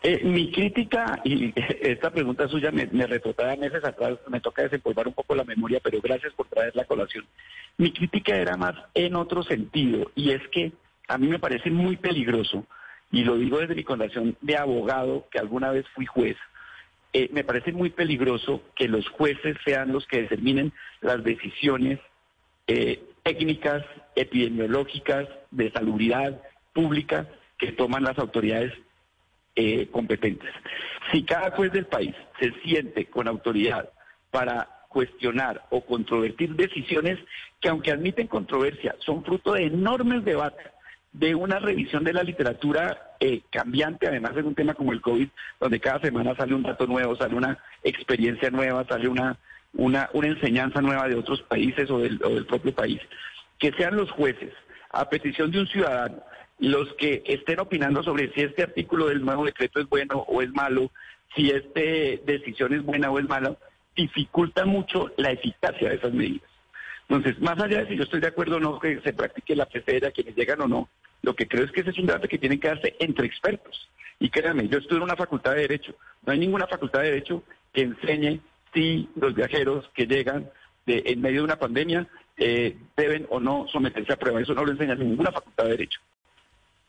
Eh, 0.00 0.22
mi 0.24 0.52
crítica, 0.52 1.20
y 1.24 1.52
esta 1.82 2.10
pregunta 2.10 2.46
suya 2.48 2.70
me, 2.70 2.86
me 2.86 3.06
meses 3.06 3.84
atrás, 3.84 4.18
me 4.28 4.40
toca 4.40 4.62
desempolvar 4.62 5.08
un 5.08 5.14
poco 5.14 5.34
la 5.34 5.44
memoria, 5.44 5.80
pero 5.82 6.00
gracias 6.00 6.32
por 6.34 6.46
traer 6.46 6.74
la 6.76 6.84
colación. 6.84 7.26
Mi 7.76 7.92
crítica 7.92 8.36
era 8.36 8.56
más 8.56 8.74
en 8.94 9.16
otro 9.16 9.42
sentido, 9.42 10.10
y 10.14 10.30
es 10.30 10.46
que 10.48 10.72
a 11.08 11.18
mí 11.18 11.26
me 11.26 11.40
parece 11.40 11.70
muy 11.70 11.96
peligroso, 11.96 12.64
y 13.10 13.24
lo 13.24 13.36
digo 13.36 13.58
desde 13.58 13.74
mi 13.74 13.82
condición 13.82 14.36
de 14.40 14.56
abogado, 14.56 15.26
que 15.30 15.38
alguna 15.38 15.72
vez 15.72 15.86
fui 15.94 16.06
juez, 16.06 16.36
eh, 17.12 17.28
me 17.32 17.42
parece 17.42 17.72
muy 17.72 17.90
peligroso 17.90 18.62
que 18.76 18.86
los 18.86 19.08
jueces 19.08 19.56
sean 19.64 19.92
los 19.92 20.06
que 20.06 20.22
determinen 20.22 20.72
las 21.00 21.24
decisiones 21.24 21.98
eh, 22.66 23.02
técnicas, 23.22 23.84
epidemiológicas, 24.14 25.26
de 25.50 25.70
salubridad 25.72 26.40
pública 26.74 27.26
que 27.56 27.72
toman 27.72 28.04
las 28.04 28.18
autoridades 28.18 28.72
eh, 29.60 29.88
competentes. 29.90 30.50
Si 31.10 31.24
cada 31.24 31.50
juez 31.50 31.72
del 31.72 31.86
país 31.86 32.14
se 32.38 32.52
siente 32.62 33.06
con 33.06 33.26
autoridad 33.26 33.90
para 34.30 34.68
cuestionar 34.88 35.64
o 35.70 35.84
controvertir 35.84 36.54
decisiones 36.54 37.18
que 37.60 37.68
aunque 37.68 37.90
admiten 37.90 38.28
controversia, 38.28 38.94
son 39.00 39.24
fruto 39.24 39.54
de 39.54 39.64
enormes 39.64 40.24
debates 40.24 40.64
de 41.12 41.34
una 41.34 41.58
revisión 41.58 42.04
de 42.04 42.12
la 42.12 42.22
literatura 42.22 43.16
eh, 43.18 43.40
cambiante, 43.50 44.06
además 44.06 44.36
en 44.36 44.46
un 44.46 44.54
tema 44.54 44.74
como 44.74 44.92
el 44.92 45.00
COVID, 45.00 45.28
donde 45.58 45.80
cada 45.80 45.98
semana 46.02 46.36
sale 46.36 46.54
un 46.54 46.62
dato 46.62 46.86
nuevo, 46.86 47.16
sale 47.16 47.34
una 47.34 47.58
experiencia 47.82 48.50
nueva, 48.50 48.86
sale 48.88 49.08
una, 49.08 49.38
una, 49.74 50.08
una 50.12 50.28
enseñanza 50.28 50.80
nueva 50.80 51.08
de 51.08 51.16
otros 51.16 51.42
países 51.42 51.90
o 51.90 51.98
del, 51.98 52.20
o 52.22 52.28
del 52.28 52.46
propio 52.46 52.72
país. 52.72 53.00
Que 53.58 53.72
sean 53.72 53.96
los 53.96 54.08
jueces, 54.12 54.52
a 54.90 55.08
petición 55.08 55.50
de 55.50 55.60
un 55.60 55.66
ciudadano, 55.66 56.22
los 56.58 56.92
que 56.94 57.22
estén 57.26 57.60
opinando 57.60 58.02
sobre 58.02 58.32
si 58.32 58.42
este 58.42 58.62
artículo 58.62 59.06
del 59.06 59.24
nuevo 59.24 59.44
decreto 59.44 59.80
es 59.80 59.88
bueno 59.88 60.24
o 60.28 60.42
es 60.42 60.50
malo, 60.50 60.90
si 61.34 61.50
esta 61.50 61.80
decisión 62.24 62.72
es 62.74 62.82
buena 62.82 63.10
o 63.10 63.18
es 63.18 63.28
mala, 63.28 63.56
dificulta 63.94 64.64
mucho 64.64 65.10
la 65.16 65.30
eficacia 65.32 65.90
de 65.90 65.96
esas 65.96 66.12
medidas. 66.12 66.48
Entonces, 67.08 67.40
más 67.40 67.58
allá 67.60 67.78
de 67.78 67.88
si 67.88 67.96
yo 67.96 68.02
estoy 68.02 68.20
de 68.20 68.28
acuerdo 68.28 68.56
o 68.56 68.60
no 68.60 68.78
que 68.78 69.00
se 69.00 69.12
practique 69.12 69.56
la 69.56 69.66
PCR 69.66 70.06
a 70.06 70.10
quienes 70.10 70.36
llegan 70.36 70.60
o 70.60 70.68
no, 70.68 70.88
lo 71.22 71.34
que 71.34 71.48
creo 71.48 71.64
es 71.64 71.72
que 71.72 71.80
ese 71.80 71.90
es 71.90 71.98
un 71.98 72.06
debate 72.06 72.28
que 72.28 72.38
tiene 72.38 72.60
que 72.60 72.68
darse 72.68 72.96
entre 73.00 73.26
expertos. 73.26 73.88
Y 74.20 74.30
créanme, 74.30 74.68
yo 74.68 74.78
estuve 74.78 74.98
en 74.98 75.04
una 75.04 75.16
facultad 75.16 75.54
de 75.54 75.62
Derecho. 75.62 75.94
No 76.26 76.32
hay 76.32 76.38
ninguna 76.38 76.66
facultad 76.66 77.00
de 77.00 77.10
Derecho 77.10 77.42
que 77.72 77.82
enseñe 77.82 78.40
si 78.74 79.08
los 79.16 79.34
viajeros 79.34 79.88
que 79.94 80.06
llegan 80.06 80.50
de, 80.86 81.02
en 81.06 81.20
medio 81.20 81.38
de 81.38 81.44
una 81.44 81.58
pandemia 81.58 82.06
eh, 82.38 82.76
deben 82.96 83.26
o 83.30 83.40
no 83.40 83.66
someterse 83.68 84.12
a 84.12 84.16
prueba. 84.16 84.40
Eso 84.40 84.54
no 84.54 84.64
lo 84.64 84.72
enseña 84.72 84.94
ninguna 84.94 85.32
facultad 85.32 85.64
de 85.64 85.70
Derecho. 85.70 86.00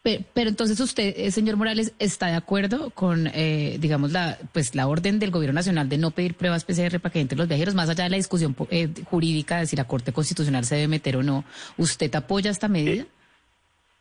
Pero, 0.01 0.49
entonces 0.49 0.79
usted, 0.79 1.13
eh, 1.17 1.29
señor 1.29 1.57
Morales, 1.57 1.93
está 1.99 2.27
de 2.27 2.35
acuerdo 2.35 2.89
con, 2.91 3.27
eh, 3.27 3.75
digamos, 3.79 4.13
la, 4.13 4.37
pues 4.53 4.73
la 4.73 4.87
orden 4.87 5.19
del 5.19 5.29
Gobierno 5.29 5.55
Nacional 5.55 5.89
de 5.89 5.97
no 5.97 6.11
pedir 6.11 6.35
pruebas 6.35 6.63
PCR 6.63 7.01
para 7.01 7.11
que 7.11 7.19
entren 7.19 7.37
los 7.37 7.49
viajeros, 7.49 7.75
más 7.75 7.89
allá 7.89 8.05
de 8.05 8.09
la 8.09 8.15
discusión 8.15 8.55
eh, 8.71 8.87
jurídica 9.05 9.59
de 9.59 9.65
si 9.65 9.75
la 9.75 9.83
Corte 9.83 10.13
Constitucional 10.13 10.63
se 10.63 10.75
debe 10.75 10.87
meter 10.87 11.17
o 11.17 11.23
no. 11.23 11.43
¿Usted 11.77 12.13
apoya 12.15 12.49
esta 12.49 12.69
medida? 12.69 13.05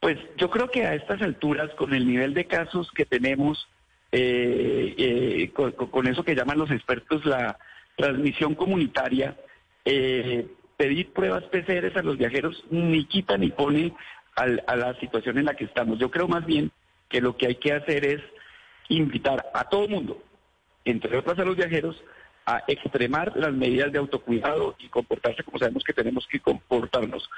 Pues 0.00 0.18
yo 0.36 0.48
creo 0.50 0.70
que 0.70 0.86
a 0.86 0.94
estas 0.94 1.20
alturas, 1.20 1.74
con 1.74 1.92
el 1.92 2.06
nivel 2.06 2.32
de 2.32 2.46
casos 2.46 2.92
que 2.92 3.04
tenemos, 3.04 3.66
con, 5.90 6.06
eso 6.06 6.22
que 6.24 6.36
llaman 6.36 6.58
los 6.58 6.70
expertos 6.70 7.26
la 7.26 7.58
transmisión 7.96 8.54
comunitaria, 8.54 9.36
pedir 10.78 11.12
pruebas 11.12 11.44
PCR 11.44 11.98
a 11.98 12.02
los 12.02 12.16
viajeros 12.16 12.64
ni 12.70 13.04
quita 13.04 13.36
ni 13.36 13.50
pone 13.50 13.92
a 14.36 14.76
la 14.76 14.94
situación 15.00 15.36
en 15.36 15.46
la 15.46 15.54
que 15.54 15.64
estamos. 15.64 15.98
Yo 15.98 16.12
creo 16.12 16.28
más 16.28 16.46
bien 16.46 16.70
que 17.08 17.20
lo 17.20 17.36
que 17.36 17.48
hay 17.48 17.56
que 17.56 17.72
hacer 17.72 18.04
es 18.04 18.22
invitar 18.88 19.50
a 19.52 19.64
todo 19.64 19.88
mundo, 19.88 20.22
entre 20.84 21.18
otras 21.18 21.36
a 21.40 21.44
los 21.44 21.56
viajeros, 21.56 22.00
a 22.46 22.62
extremar 22.68 23.36
las 23.36 23.52
medidas 23.52 23.92
de 23.92 23.98
autocuidado 23.98 24.76
y 24.78 24.88
comportarse 24.88 25.42
como 25.42 25.58
sabemos 25.58 25.82
que 25.82 25.92
tenemos 25.92 26.26
que 26.28 26.38
comportarnos. 26.38 27.28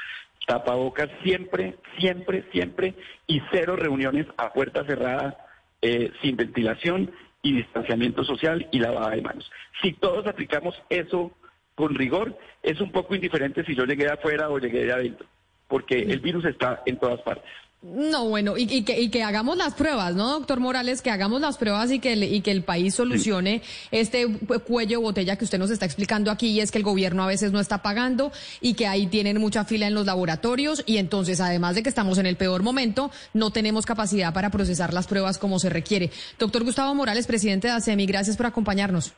Tapabocas 0.46 1.08
siempre, 1.22 1.78
siempre, 1.98 2.44
siempre 2.52 2.94
y 3.26 3.40
cero 3.50 3.74
reuniones 3.74 4.26
a 4.36 4.52
puerta 4.52 4.84
cerrada, 4.84 5.36
eh, 5.80 6.12
sin 6.20 6.36
ventilación 6.36 7.10
y 7.42 7.54
distanciamiento 7.54 8.22
social 8.22 8.68
y 8.70 8.78
lavada 8.78 9.16
de 9.16 9.22
manos. 9.22 9.50
Si 9.80 9.94
todos 9.94 10.26
aplicamos 10.26 10.80
eso 10.90 11.32
con 11.74 11.94
rigor, 11.94 12.36
es 12.62 12.80
un 12.80 12.92
poco 12.92 13.14
indiferente 13.14 13.64
si 13.64 13.74
yo 13.74 13.84
llegué 13.84 14.04
de 14.04 14.12
afuera 14.12 14.50
o 14.50 14.58
llegué 14.58 14.84
de 14.84 14.92
adentro 14.92 15.26
porque 15.70 16.00
el 16.02 16.18
virus 16.18 16.44
está 16.44 16.82
en 16.84 16.98
todas 16.98 17.22
partes. 17.22 17.48
No, 17.82 18.28
bueno, 18.28 18.58
y, 18.58 18.82
que, 18.82 19.00
y, 19.00 19.08
que, 19.08 19.22
hagamos 19.22 19.56
las 19.56 19.72
pruebas, 19.72 20.14
¿no, 20.14 20.28
doctor 20.32 20.60
Morales? 20.60 21.00
Que 21.00 21.10
hagamos 21.10 21.40
las 21.40 21.56
pruebas 21.56 21.90
y 21.90 21.98
que, 21.98 22.12
el, 22.12 22.24
y 22.24 22.42
que 22.42 22.50
el 22.50 22.62
país 22.62 22.94
solucione 22.94 23.62
este 23.90 24.26
cuello 24.66 25.00
botella 25.00 25.36
que 25.36 25.44
usted 25.44 25.58
nos 25.58 25.70
está 25.70 25.86
explicando 25.86 26.30
aquí, 26.30 26.48
y 26.48 26.60
es 26.60 26.70
que 26.70 26.76
el 26.76 26.84
gobierno 26.84 27.22
a 27.22 27.26
veces 27.26 27.52
no 27.52 27.60
está 27.60 27.80
pagando 27.80 28.32
y 28.60 28.74
que 28.74 28.86
ahí 28.86 29.06
tienen 29.06 29.38
mucha 29.38 29.64
fila 29.64 29.86
en 29.86 29.94
los 29.94 30.04
laboratorios, 30.04 30.82
y 30.84 30.98
entonces, 30.98 31.40
además 31.40 31.74
de 31.74 31.82
que 31.82 31.88
estamos 31.88 32.18
en 32.18 32.26
el 32.26 32.36
peor 32.36 32.62
momento, 32.62 33.10
no 33.32 33.50
tenemos 33.50 33.86
capacidad 33.86 34.34
para 34.34 34.50
procesar 34.50 34.92
las 34.92 35.06
pruebas 35.06 35.38
como 35.38 35.58
se 35.58 35.70
requiere. 35.70 36.10
Doctor 36.38 36.64
Gustavo 36.64 36.94
Morales, 36.94 37.26
presidente 37.26 37.68
de 37.68 37.74
ASEMI, 37.74 38.04
gracias 38.04 38.36
por 38.36 38.44
acompañarnos. 38.44 39.14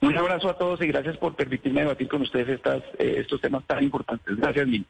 Un 0.00 0.16
abrazo 0.16 0.48
a 0.48 0.56
todos 0.56 0.80
y 0.80 0.86
gracias 0.86 1.16
por 1.16 1.34
permitirme 1.34 1.80
debatir 1.80 2.08
con 2.08 2.22
ustedes 2.22 2.48
estas, 2.48 2.82
eh, 2.98 3.16
estos 3.18 3.40
temas 3.40 3.64
tan 3.66 3.82
importantes. 3.82 4.36
Gracias, 4.36 4.66
Lin. 4.68 4.86